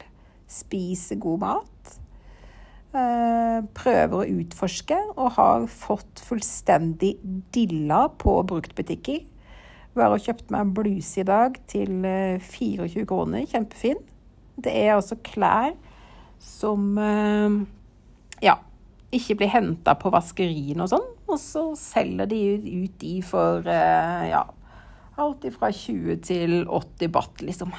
Spiser 0.55 1.19
god 1.21 1.43
mat. 1.43 1.95
Uh, 2.95 3.59
prøver 3.75 4.21
å 4.21 4.39
utforske 4.39 4.97
og 5.17 5.33
har 5.35 5.65
fått 5.67 6.21
fullstendig 6.23 7.17
dilla 7.55 8.05
på 8.23 8.37
bruktbutikker. 8.47 9.25
Var 9.95 10.11
og 10.11 10.23
kjøpte 10.23 10.51
meg 10.51 10.63
en 10.63 10.75
bluse 10.75 11.21
i 11.21 11.27
dag 11.27 11.57
til 11.71 12.03
24 12.03 12.87
eh, 12.87 13.07
kroner. 13.07 13.45
Kjempefin. 13.47 13.99
Det 14.55 14.71
er 14.71 14.95
altså 14.95 15.15
klær 15.23 15.75
som 16.43 16.97
eh, 16.99 17.57
ja, 18.43 18.57
ikke 19.15 19.37
blir 19.39 19.51
henta 19.53 19.95
på 19.99 20.11
vaskerien 20.11 20.83
og 20.83 20.91
sånn. 20.91 21.07
Og 21.25 21.39
så 21.41 21.65
selger 21.79 22.29
de 22.31 22.41
ut 22.83 22.95
de 23.01 23.15
for 23.25 23.67
eh, 23.71 24.27
ja, 24.33 24.43
alt 25.15 25.47
fra 25.55 25.71
20 25.71 26.19
til 26.27 26.57
80 26.67 27.13
baht, 27.15 27.43
liksom. 27.45 27.71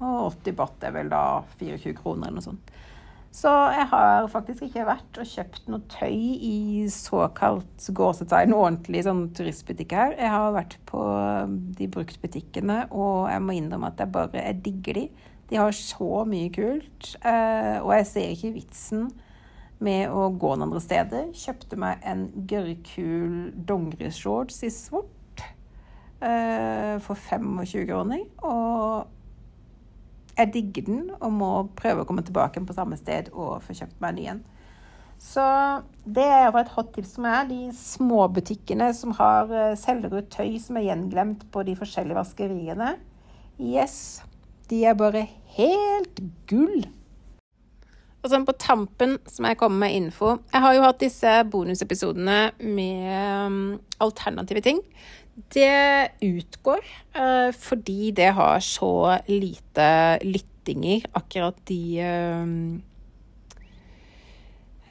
Og 0.00 0.32
80 0.42 0.56
baht 0.58 0.84
er 0.84 0.94
vel 0.96 1.12
da 1.12 1.22
24 1.60 1.96
kroner 1.96 2.28
eller 2.28 2.40
noe 2.40 2.48
sånt. 2.50 2.74
Så 3.36 3.50
jeg 3.68 3.84
har 3.90 4.26
faktisk 4.32 4.64
ikke 4.64 4.86
vært 4.88 5.18
og 5.20 5.28
kjøpt 5.28 5.66
noe 5.68 5.84
tøy 5.92 6.14
i 6.16 6.86
såkalt 6.88 7.88
gåsetegn 7.92 8.54
ordentlig 8.56 9.02
sånn 9.04 9.26
turistbutikk 9.36 9.92
her. 9.92 10.14
Jeg 10.16 10.32
har 10.32 10.54
vært 10.54 10.78
på 10.88 11.02
de 11.76 11.88
bruktbutikkene, 11.92 12.86
og 12.96 13.26
jeg 13.28 13.42
må 13.44 13.58
innrømme 13.58 13.90
at 13.92 14.00
jeg 14.00 14.14
bare 14.14 14.40
jeg 14.40 14.62
digger 14.64 15.00
de. 15.02 15.04
De 15.50 15.58
har 15.60 15.76
så 15.76 16.24
mye 16.26 16.48
kult, 16.54 17.10
eh, 17.28 17.76
og 17.82 17.92
jeg 17.98 18.06
ser 18.08 18.32
ikke 18.32 18.54
vitsen 18.56 19.10
med 19.84 20.08
å 20.08 20.30
gå 20.32 20.54
noen 20.54 20.70
andre 20.70 20.80
steder. 20.80 21.28
Kjøpte 21.36 21.76
meg 21.80 22.08
en 22.08 22.24
gørrkul 22.48 23.52
dongerishorts 23.68 24.62
i 24.64 24.72
svart 24.72 25.44
eh, 26.24 26.96
for 27.04 27.20
25 27.20 27.84
kroner. 27.84 28.24
Og 28.48 29.12
jeg 30.36 30.52
digger 30.52 30.86
den 30.88 31.02
og 31.16 31.32
må 31.32 31.50
prøve 31.78 32.04
å 32.04 32.08
komme 32.08 32.24
tilbake 32.26 32.60
på 32.66 32.76
samme 32.76 32.98
sted 33.00 33.30
og 33.32 33.62
få 33.64 33.76
kjøpt 33.78 34.00
meg 34.02 34.12
en 34.12 34.20
ny 34.20 34.28
en. 34.34 34.44
Så 35.22 35.42
det 36.04 36.26
er 36.28 36.50
et 36.50 36.72
hot 36.74 36.92
tips 36.92 37.14
som 37.16 37.26
er 37.30 37.46
de 37.48 37.70
småbutikkene 37.72 38.90
som 38.94 39.14
har 39.16 39.48
eh, 39.48 39.76
selger 39.80 40.18
ut 40.18 40.28
tøy 40.32 40.58
som 40.60 40.76
er 40.76 40.90
gjenglemt 40.90 41.46
på 41.52 41.64
de 41.64 41.76
forskjellige 41.78 42.18
vaskeriene. 42.18 42.92
Yes. 43.56 44.20
De 44.68 44.82
er 44.84 44.98
bare 44.98 45.24
helt 45.56 46.20
gull. 46.50 46.84
Og 48.20 48.32
sånn 48.32 48.44
på 48.44 48.56
tampen 48.58 49.16
så 49.30 49.40
må 49.40 49.52
jeg 49.52 49.60
komme 49.60 49.80
med 49.84 49.96
info. 49.96 50.34
Jeg 50.50 50.64
har 50.64 50.74
jo 50.76 50.84
hatt 50.84 51.00
disse 51.00 51.32
bonusepisodene 51.48 52.40
med 52.66 53.46
um, 53.46 53.60
alternative 54.02 54.64
ting. 54.66 54.82
Det 55.36 56.16
utgår 56.24 56.84
uh, 57.18 57.50
fordi 57.52 58.10
det 58.16 58.32
har 58.38 58.60
så 58.64 59.18
lite 59.28 59.88
lyttinger, 60.24 61.04
akkurat 61.18 61.58
de 61.68 61.80
um, 62.02 62.56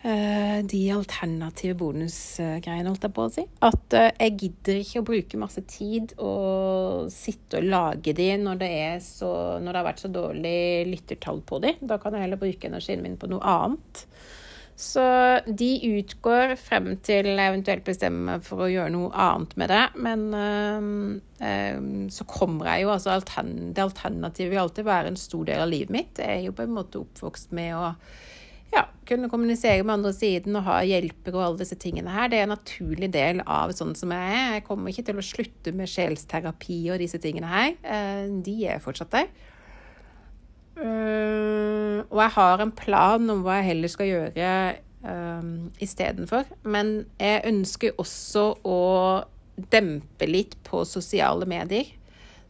Eh, 0.05 0.59
de 0.69 0.83
alternative 0.93 1.73
bonusgreiene, 1.79 2.91
holdt 2.91 3.07
jeg 3.07 3.13
på 3.15 3.23
å 3.25 3.31
si. 3.33 3.43
At 3.65 3.95
eh, 3.97 4.11
jeg 4.21 4.35
gidder 4.43 4.81
ikke 4.83 5.01
å 5.01 5.05
bruke 5.07 5.39
masse 5.41 5.63
tid 5.65 6.11
og 6.21 7.07
sitte 7.09 7.57
og 7.57 7.65
lage 7.71 8.13
de 8.13 8.27
når 8.37 8.59
det, 8.61 8.75
så, 9.01 9.31
når 9.57 9.71
det 9.71 9.79
har 9.79 9.87
vært 9.87 10.03
så 10.03 10.11
dårlig 10.13 10.59
lyttertall 10.91 11.41
på 11.49 11.57
de. 11.63 11.73
Da 11.81 11.97
kan 12.01 12.13
jeg 12.13 12.27
heller 12.27 12.41
bruke 12.43 12.69
energien 12.69 13.01
min 13.01 13.17
på 13.17 13.31
noe 13.31 13.41
annet. 13.49 14.03
Så 14.75 15.03
de 15.47 15.69
utgår 15.87 16.57
frem 16.59 16.89
til 17.05 17.29
eventuelt 17.39 17.85
bestemmer 17.87 18.33
meg 18.33 18.43
for 18.43 18.65
å 18.65 18.67
gjøre 18.67 18.91
noe 18.91 19.11
annet 19.15 19.55
med 19.61 19.71
det. 19.71 19.83
Men 20.03 20.25
øh, 20.35 20.89
øh, 21.47 21.87
så 22.11 22.27
kommer 22.27 22.73
jeg 22.73 22.83
jo 22.83 22.91
altså 22.97 23.13
altern 23.13 23.71
Det 23.71 23.85
alternativet 23.85 24.51
vil 24.51 24.63
alltid 24.65 24.87
være 24.87 25.13
en 25.13 25.19
stor 25.19 25.47
del 25.47 25.63
av 25.63 25.71
livet 25.71 25.95
mitt. 25.95 26.19
Jeg 26.19 26.41
er 26.41 26.47
jo 26.49 26.55
på 26.57 26.67
en 26.67 26.75
måte 26.75 26.99
oppvokst 27.05 27.55
med 27.55 27.71
å 27.79 27.93
ja, 28.75 28.83
kunne 29.07 29.29
kommunisere 29.31 29.83
med 29.85 29.95
andre 29.99 30.11
siden 30.15 30.59
og 30.59 30.67
ha 30.67 30.81
hjelper 30.83 31.37
og 31.37 31.45
alle 31.45 31.63
disse 31.63 31.79
tingene 31.79 32.11
her. 32.11 32.27
Det 32.31 32.41
er 32.41 32.47
en 32.49 32.55
naturlig 32.57 33.13
del 33.15 33.39
av 33.47 33.71
sånn 33.77 33.95
som 33.95 34.11
jeg 34.11 34.35
er. 34.35 34.57
Jeg 34.57 34.67
kommer 34.67 34.91
ikke 34.91 35.07
til 35.07 35.21
å 35.21 35.27
slutte 35.31 35.75
med 35.77 35.91
sjelsterapi 35.91 36.81
og 36.91 36.99
disse 36.99 37.21
tingene 37.23 37.51
her. 37.51 37.75
Eh, 37.79 38.25
de 38.43 38.57
er 38.73 38.83
fortsatt 38.83 39.13
der. 39.15 39.31
Eh, 40.75 42.01
og 42.03 42.19
jeg 42.19 42.33
har 42.35 42.63
en 42.63 42.73
plan 42.75 43.29
om 43.31 43.43
hva 43.45 43.59
jeg 43.59 43.69
heller 43.71 43.91
skal 43.91 44.09
gjøre 44.09 44.55
um, 45.05 45.51
istedenfor. 45.81 46.49
Men 46.63 46.97
jeg 47.19 47.45
ønsker 47.51 48.01
også 48.01 48.47
å 48.67 48.79
dempe 49.71 50.27
litt 50.27 50.57
på 50.67 50.83
sosiale 50.87 51.47
medier. 51.47 51.93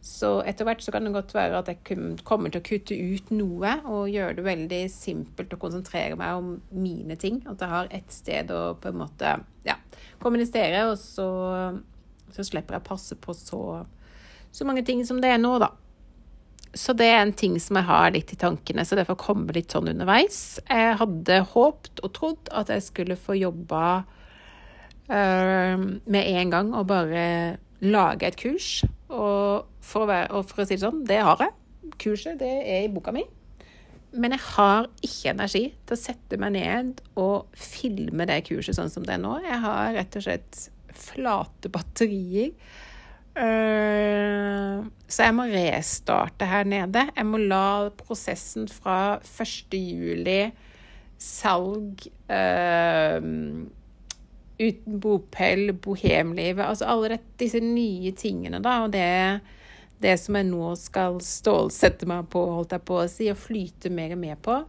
Så 0.06 0.36
etter 0.46 0.66
hvert 0.68 0.84
så 0.84 0.92
kan 0.94 1.06
det 1.06 1.14
godt 1.16 1.32
være 1.34 1.58
at 1.58 1.70
jeg 1.70 2.18
kommer 2.26 2.52
til 2.52 2.60
å 2.60 2.66
kutte 2.66 2.94
ut 2.94 3.30
noe 3.34 3.72
og 3.90 4.12
gjøre 4.12 4.36
det 4.38 4.44
veldig 4.46 4.82
simpelt 4.92 5.54
å 5.54 5.58
konsentrere 5.58 6.18
meg 6.18 6.38
om 6.38 6.52
mine 6.70 7.16
ting. 7.18 7.40
At 7.50 7.62
jeg 7.62 7.72
har 7.72 7.90
ett 7.94 8.14
sted 8.14 8.52
å 8.54 8.76
på 8.78 8.92
en 8.92 9.00
måte 9.00 9.32
ja, 9.66 9.78
kommunisere, 10.22 10.84
og 10.92 10.94
så, 11.00 11.26
så 12.36 12.46
slipper 12.46 12.78
jeg 12.78 12.84
å 12.84 12.90
passe 12.92 13.18
på 13.18 13.34
så, 13.34 13.62
så 14.54 14.68
mange 14.68 14.86
ting 14.86 15.02
som 15.08 15.18
det 15.22 15.32
er 15.34 15.42
nå, 15.42 15.56
da. 15.62 15.72
Så 16.76 16.92
det 16.96 17.08
er 17.08 17.22
en 17.22 17.34
ting 17.36 17.56
som 17.62 17.78
jeg 17.80 17.88
har 17.88 18.10
litt 18.12 18.32
i 18.34 18.38
tankene, 18.40 18.84
så 18.84 18.98
det 18.98 19.06
får 19.08 19.18
komme 19.20 19.54
litt 19.56 19.72
sånn 19.72 19.88
underveis. 19.92 20.58
Jeg 20.68 20.98
hadde 21.00 21.40
håpt 21.54 22.02
og 22.04 22.12
trodd 22.16 22.50
at 22.52 22.72
jeg 22.72 22.84
skulle 22.84 23.16
få 23.16 23.38
jobba 23.38 23.84
uh, 25.08 25.76
med 25.80 26.20
en 26.20 26.52
gang 26.52 26.74
og 26.76 26.90
bare 26.90 27.24
lage 27.80 28.28
et 28.28 28.38
kurs. 28.40 28.68
Og 29.08 29.64
for, 29.80 30.04
å 30.04 30.10
være, 30.10 30.28
og 30.36 30.50
for 30.50 30.64
å 30.64 30.68
si 30.68 30.76
det 30.76 30.84
sånn, 30.84 31.04
det 31.08 31.22
har 31.24 31.40
jeg. 31.46 31.56
Kurset 32.02 32.40
det 32.42 32.52
er 32.66 32.84
i 32.84 32.92
boka 32.92 33.14
mi. 33.14 33.24
Men 34.16 34.32
jeg 34.32 34.44
har 34.54 34.86
ikke 35.04 35.32
energi 35.34 35.64
til 35.86 35.96
å 35.96 36.00
sette 36.00 36.38
meg 36.40 36.54
ned 36.56 37.02
og 37.20 37.52
filme 37.58 38.26
det 38.28 38.42
kurset 38.48 38.78
sånn 38.78 38.92
som 38.92 39.04
det 39.06 39.16
er 39.16 39.22
nå. 39.22 39.36
Jeg 39.44 39.60
har 39.64 39.92
rett 39.96 40.18
og 40.18 40.24
slett 40.24 40.66
flate 40.96 41.70
batterier. 41.72 42.52
Uh, 43.36 44.86
så 45.06 45.26
jeg 45.28 45.34
må 45.36 45.44
restarte 45.50 46.48
her 46.48 46.64
nede. 46.68 47.02
Jeg 47.12 47.28
må 47.28 47.40
la 47.42 47.90
prosessen 47.98 48.64
fra 48.70 49.18
1. 49.20 49.76
juli, 49.76 50.40
salg 51.20 52.06
uh, 52.32 53.20
uten 54.56 55.00
bopel, 55.00 55.72
bohemlivet 55.84 56.64
Altså 56.64 56.88
alle 56.88 57.18
disse 57.40 57.60
nye 57.60 58.12
tingene, 58.16 58.62
da. 58.64 58.78
Og 58.86 58.94
det, 58.96 59.06
det 60.02 60.16
som 60.20 60.40
jeg 60.40 60.48
nå 60.48 60.72
skal 60.80 61.20
stålsette 61.24 62.08
meg 62.08 62.30
på, 62.32 62.42
holdt 62.56 62.72
jeg 62.76 62.86
på 62.88 63.00
å 63.02 63.08
si, 63.10 63.28
og 63.32 63.40
flyte 63.40 63.92
mer 63.92 64.16
og 64.16 64.22
mer 64.24 64.40
på, 64.40 64.62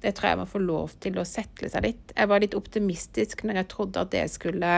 det 0.00 0.14
tror 0.16 0.32
jeg 0.32 0.40
må 0.40 0.48
få 0.48 0.60
lov 0.62 0.96
til 1.02 1.18
å 1.20 1.28
setle 1.28 1.68
seg 1.72 1.84
litt. 1.84 2.16
Jeg 2.16 2.30
var 2.32 2.42
litt 2.42 2.56
optimistisk 2.56 3.44
når 3.44 3.62
jeg 3.62 3.70
trodde 3.72 4.02
at 4.02 4.12
det 4.12 4.26
skulle 4.32 4.72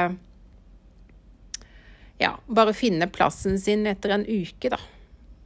ja, 2.18 2.35
bare 2.46 2.74
finne 2.76 3.09
plassen 3.11 3.59
sin 3.62 3.87
etter 3.87 4.16
en 4.16 4.26
uke, 4.26 4.72
da. 4.74 4.81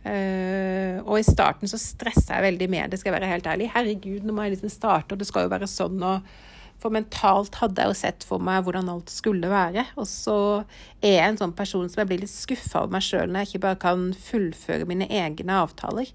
Uh, 0.02 0.98
og 1.06 1.20
i 1.20 1.26
starten 1.26 1.70
så 1.70 1.78
stressa 1.78 2.34
jeg 2.34 2.48
veldig 2.48 2.66
med 2.72 2.90
det, 2.90 2.98
skal 2.98 3.12
jeg 3.12 3.20
være 3.20 3.30
helt 3.30 3.46
ærlig. 3.46 3.68
Herregud, 3.74 4.24
nå 4.26 4.34
må 4.34 4.46
jeg 4.46 4.56
liksom 4.56 4.72
starte, 4.72 5.14
og 5.14 5.20
det 5.20 5.28
skal 5.28 5.46
jo 5.46 5.52
være 5.52 5.68
sånn, 5.70 6.00
og 6.02 6.26
for 6.82 6.90
mentalt 6.90 7.60
hadde 7.60 7.78
jeg 7.78 7.92
jo 7.92 7.98
sett 8.00 8.24
for 8.26 8.42
meg 8.42 8.64
hvordan 8.66 8.90
alt 8.90 9.12
skulle 9.12 9.50
være. 9.50 9.84
Og 10.00 10.08
så 10.10 10.36
er 10.98 11.14
jeg 11.14 11.28
en 11.28 11.38
sånn 11.44 11.54
person 11.54 11.86
som 11.86 12.02
jeg 12.02 12.10
blir 12.10 12.24
litt 12.24 12.32
skuffa 12.32 12.82
over 12.82 12.96
meg 12.96 13.06
sjøl 13.06 13.30
når 13.30 13.44
jeg 13.44 13.52
ikke 13.52 13.66
bare 13.68 13.80
kan 13.84 14.08
fullføre 14.18 14.88
mine 14.90 15.06
egne 15.06 15.60
avtaler. 15.62 16.10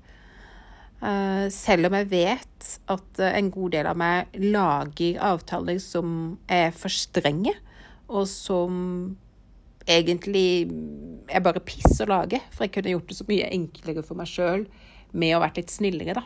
Uh, 0.97 1.45
selv 1.53 1.87
om 1.87 1.95
jeg 1.95 2.09
vet 2.11 2.69
at 2.91 3.21
en 3.29 3.53
god 3.53 3.77
del 3.77 3.87
av 3.87 4.01
meg 4.01 4.35
lager 4.41 5.21
avtaler 5.23 5.79
som 5.79 6.09
er 6.51 6.73
for 6.75 6.91
strenge, 6.91 7.53
og 8.07 8.27
som 8.27 9.15
egentlig 9.87 10.47
er 11.27 11.43
bare 11.43 11.63
piss 11.63 11.99
å 12.03 12.09
lage. 12.09 12.41
For 12.53 12.67
jeg 12.67 12.75
kunne 12.77 12.95
gjort 12.95 13.11
det 13.11 13.19
så 13.19 13.27
mye 13.27 13.51
enklere 13.55 14.03
for 14.05 14.19
meg 14.19 14.31
sjøl 14.31 14.65
med 15.17 15.35
å 15.35 15.43
vært 15.43 15.61
litt 15.61 15.73
snillere, 15.73 16.17
da. 16.17 16.25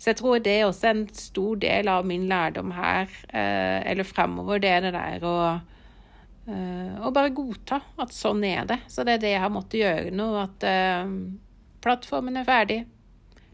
Så 0.00 0.10
jeg 0.10 0.20
tror 0.22 0.40
det 0.40 0.54
er 0.56 0.64
også 0.64 0.88
en 0.88 1.02
stor 1.12 1.58
del 1.60 1.90
av 1.92 2.06
min 2.08 2.24
lærdom 2.28 2.70
her, 2.72 3.10
eh, 3.28 3.82
eller 3.90 4.08
fremover, 4.08 4.62
det 4.62 4.70
er 4.72 4.86
det 4.86 4.94
der 4.96 5.26
å 5.28 5.36
og 6.50 7.12
bare 7.14 7.30
godta 7.34 7.80
at 8.00 8.14
sånn 8.14 8.42
er 8.48 8.64
det. 8.66 8.80
Så 8.90 9.04
det 9.06 9.18
er 9.18 9.22
det 9.22 9.34
jeg 9.34 9.42
har 9.44 9.52
måttet 9.52 9.82
gjøre 9.82 10.14
nå, 10.14 10.28
at 10.40 10.66
uh, 10.66 11.12
plattformen 11.84 12.40
er 12.40 12.48
ferdig. 12.48 12.80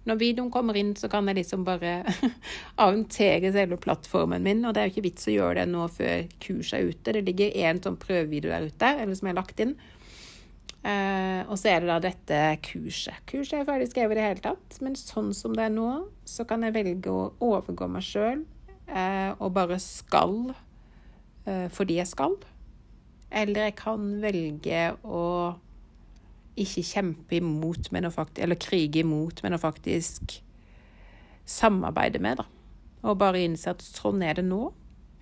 Når 0.07 0.21
videoen 0.21 0.53
kommer 0.55 0.77
inn, 0.79 0.95
så 0.99 1.09
kan 1.11 1.27
jeg 1.27 1.41
liksom 1.41 1.65
bare 1.67 1.99
aventere 2.85 3.51
selve 3.55 3.79
plattformen 3.83 4.45
min. 4.47 4.63
Og 4.65 4.75
det 4.75 4.83
er 4.83 4.89
jo 4.89 4.95
ikke 4.95 5.09
vits 5.09 5.27
å 5.27 5.35
gjøre 5.35 5.61
det 5.61 5.67
nå 5.73 5.89
før 5.91 6.29
kurset 6.43 6.79
er 6.79 6.91
ute. 6.93 7.15
Det 7.17 7.25
ligger 7.27 7.61
én 7.67 7.83
sånn 7.83 7.99
prøvevideo 8.01 8.53
der 8.53 8.71
ute, 8.71 8.93
eller 9.03 9.19
som 9.19 9.27
jeg 9.27 9.35
har 9.35 9.41
lagt 9.43 9.63
inn. 9.65 9.77
Uh, 10.87 11.43
og 11.51 11.57
så 11.59 11.73
er 11.73 11.83
det 11.83 11.89
da 11.91 11.97
dette 12.05 12.41
kurset. 12.63 13.19
Kurset 13.27 13.59
er 13.59 13.67
ferdig 13.67 13.89
skrevet 13.91 14.15
i 14.15 14.21
det 14.21 14.27
hele 14.29 14.45
tatt, 14.45 14.77
men 14.85 14.95
sånn 14.95 15.33
som 15.35 15.57
det 15.57 15.65
er 15.67 15.73
nå, 15.75 15.89
så 16.23 16.47
kan 16.47 16.63
jeg 16.63 16.77
velge 16.77 17.11
å 17.11 17.33
overgå 17.43 17.89
meg 17.91 18.07
sjøl 18.07 18.45
uh, 18.93 19.33
og 19.41 19.51
bare 19.57 19.81
skal 19.83 20.53
uh, 20.53 21.67
fordi 21.75 21.99
jeg 21.99 22.13
skal. 22.13 22.39
Eller 23.35 23.67
jeg 23.67 23.79
kan 23.81 24.05
velge 24.23 24.85
å 25.03 25.25
ikke 26.57 26.85
kjempe 26.87 27.39
imot, 27.39 27.91
men 27.93 28.09
å 28.09 28.13
faktisk, 28.13 28.43
eller 28.45 28.59
krige 28.61 29.03
imot, 29.03 29.43
men 29.45 29.57
å 29.57 29.61
faktisk 29.61 30.39
samarbeide 31.47 32.21
med, 32.23 32.41
da. 32.41 32.47
Og 33.07 33.19
bare 33.21 33.45
innse 33.45 33.71
at 33.71 33.85
sånn 33.85 34.25
er 34.27 34.39
det 34.39 34.47
nå. 34.47 34.63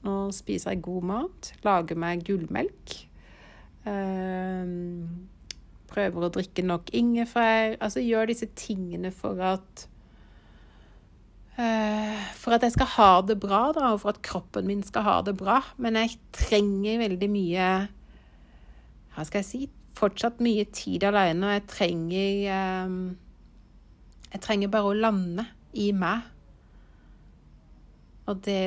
Nå 0.05 0.15
spiser 0.37 0.75
jeg 0.75 0.85
god 0.85 1.09
mat, 1.09 1.51
lager 1.65 1.99
meg 2.01 2.25
gullmelk. 2.27 2.97
Uh, 3.85 4.65
prøver 5.91 6.27
å 6.27 6.33
drikke 6.33 6.65
nok 6.65 6.93
ingefær. 6.97 7.77
Altså 7.81 8.05
gjør 8.05 8.31
disse 8.33 8.49
tingene 8.57 9.13
for 9.15 9.41
at 9.45 9.87
uh, 11.59 12.25
For 12.41 12.57
at 12.57 12.65
jeg 12.65 12.77
skal 12.77 12.93
ha 12.97 13.11
det 13.27 13.39
bra, 13.43 13.67
da, 13.77 13.93
og 13.93 14.03
for 14.05 14.15
at 14.15 14.23
kroppen 14.25 14.69
min 14.69 14.85
skal 14.87 15.07
ha 15.09 15.19
det 15.27 15.37
bra. 15.41 15.61
Men 15.77 16.01
jeg 16.01 16.19
trenger 16.37 17.03
veldig 17.05 17.31
mye 17.33 17.71
Hva 19.15 19.27
skal 19.29 19.43
jeg 19.43 19.51
si? 19.51 19.65
Fortsatt 19.95 20.41
mye 20.43 20.67
tid 20.75 21.07
alene, 21.07 21.47
og 21.47 21.53
jeg 21.55 21.67
trenger 21.71 22.87
um, 22.89 23.03
Jeg 24.33 24.43
trenger 24.43 24.73
bare 24.73 24.91
å 24.91 24.97
lande 24.99 25.45
i 25.79 25.91
meg. 25.95 26.31
Og 28.27 28.41
det, 28.47 28.63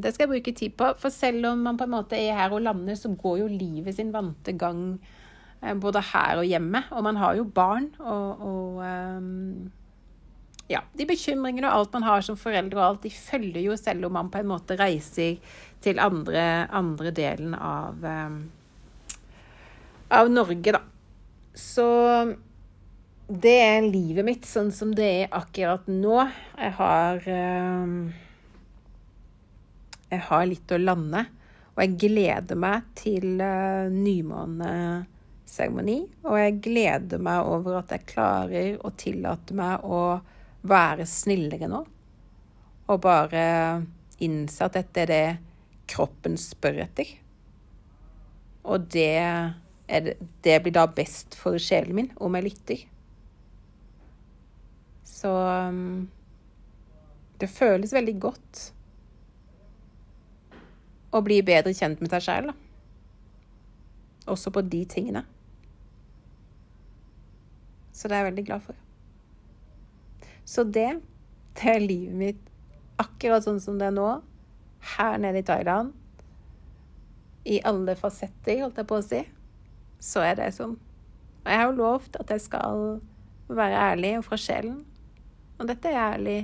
det, 0.00 0.12
skal 0.14 0.28
jeg 0.28 0.32
bruke 0.36 0.54
tid 0.56 0.76
på. 0.78 0.92
For 1.00 1.12
selv 1.12 1.50
om 1.50 1.66
man 1.66 1.76
på 1.76 1.88
en 1.88 1.96
måte 1.96 2.16
er 2.16 2.38
her 2.38 2.54
og 2.54 2.62
lander, 2.62 2.96
så 2.96 3.10
går 3.18 3.42
jo 3.42 3.50
livet 3.50 3.96
sin 3.96 4.12
vante 4.14 4.54
gang 4.56 4.96
Eh, 5.62 5.74
både 5.78 6.02
her 6.12 6.40
og 6.42 6.48
hjemme. 6.48 6.82
Og 6.90 7.04
man 7.06 7.20
har 7.20 7.38
jo 7.38 7.44
barn 7.46 7.92
og, 8.00 8.42
og 8.42 8.80
um, 8.82 9.70
ja, 10.70 10.82
de 10.98 11.06
bekymringene 11.06 11.68
og 11.68 11.82
alt 11.82 11.94
man 11.98 12.06
har 12.06 12.24
som 12.26 12.38
foreldre 12.38 12.80
og 12.80 12.86
alt, 12.86 13.04
de 13.04 13.12
følger 13.12 13.62
jo 13.62 13.76
selv 13.78 14.08
om 14.08 14.16
man 14.18 14.30
på 14.32 14.40
en 14.40 14.50
måte 14.50 14.78
reiser 14.80 15.38
til 15.82 16.00
andre, 16.02 16.66
andre 16.70 17.12
delen 17.14 17.54
av, 17.54 18.02
um, 18.02 18.42
av 20.12 20.30
Norge, 20.30 20.72
da. 20.74 20.80
Så 21.54 21.86
det 23.32 23.60
er 23.64 23.82
livet 23.86 24.24
mitt 24.26 24.44
sånn 24.48 24.72
som 24.74 24.94
det 24.96 25.22
er 25.22 25.28
akkurat 25.36 25.86
nå. 25.88 26.28
Jeg 26.58 26.72
har 26.78 27.16
um, 27.28 28.12
Jeg 30.12 30.20
har 30.28 30.46
litt 30.48 30.72
å 30.72 30.78
lande, 30.80 31.26
og 31.72 31.78
jeg 31.80 31.98
gleder 32.02 32.56
meg 32.60 32.82
til 32.98 33.26
nymåneseremoni. 33.40 36.00
og 36.28 36.36
jeg 36.36 36.60
gleder 36.68 37.18
meg 37.18 37.46
over 37.48 37.72
at 37.80 37.90
jeg 37.96 38.10
klarer 38.12 38.76
å 38.84 38.90
tillate 38.92 39.54
meg 39.56 39.80
å 39.84 40.20
være 40.68 41.06
snillere 41.08 41.68
nå. 41.72 41.80
Og 42.92 43.00
bare 43.00 43.42
innse 44.22 44.66
at 44.66 44.76
dette 44.76 45.02
er 45.02 45.10
det 45.10 45.38
kroppen 45.90 46.36
spør 46.38 46.82
etter. 46.84 47.08
Og 48.68 48.86
det, 48.92 49.18
det, 49.86 50.16
det 50.44 50.60
blir 50.64 50.74
da 50.74 50.86
best 50.86 51.34
for 51.38 51.58
sjelen 51.60 51.96
min 51.96 52.10
om 52.16 52.34
jeg 52.38 52.46
lytter. 52.48 52.84
Så 55.04 55.32
um, 55.68 56.08
det 57.40 57.50
føles 57.50 57.92
veldig 57.94 58.14
godt 58.22 58.62
å 61.12 61.20
bli 61.24 61.40
bedre 61.44 61.74
kjent 61.76 62.00
med 62.00 62.12
seg 62.14 62.24
sjæl. 62.24 62.52
Også 64.32 64.52
på 64.54 64.62
de 64.64 64.84
tingene. 64.88 65.24
Så 67.92 68.08
det 68.08 68.16
er 68.16 68.22
jeg 68.22 68.30
veldig 68.30 68.46
glad 68.48 68.64
for. 68.64 68.78
Så 70.48 70.64
det, 70.64 70.88
det 71.58 71.74
er 71.74 71.84
livet 71.84 72.16
mitt 72.18 72.48
akkurat 73.02 73.44
sånn 73.44 73.60
som 73.62 73.78
det 73.80 73.90
er 73.90 73.96
nå, 73.96 74.08
her 74.96 75.20
nede 75.22 75.42
i 75.42 75.46
Thailand. 75.46 75.92
I 77.46 77.60
alle 77.66 77.94
fasetter, 77.98 78.62
holdt 78.62 78.80
jeg 78.80 78.88
på 78.88 78.98
å 78.98 79.04
si. 79.04 79.20
Så 80.02 80.22
er 80.26 80.38
det 80.38 80.50
sånn. 80.56 80.76
Og 81.42 81.50
jeg 81.50 81.58
har 81.58 81.68
jo 81.68 81.78
lovt 81.78 82.18
at 82.18 82.30
jeg 82.34 82.42
skal 82.44 83.00
være 83.52 83.82
ærlig 83.92 84.16
og 84.18 84.26
fra 84.26 84.38
sjelen. 84.40 84.80
Og 85.58 85.68
dette 85.70 85.90
er 85.90 86.00
ærlig 86.14 86.38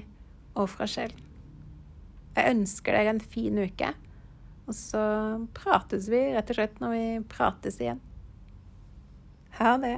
og 0.59 0.69
fra 0.71 0.87
sjelen. 0.91 1.25
Jeg 2.37 2.55
ønsker 2.55 2.95
dere 2.95 3.15
en 3.17 3.23
fin 3.23 3.59
uke. 3.59 3.93
Og 4.69 4.77
så 4.77 5.01
prates 5.57 6.11
vi 6.13 6.21
rett 6.35 6.51
og 6.53 6.59
slett 6.59 6.79
når 6.83 6.95
vi 6.95 7.05
prates 7.31 7.81
igjen. 7.83 8.03
Ha 9.59 9.75
det. 9.83 9.97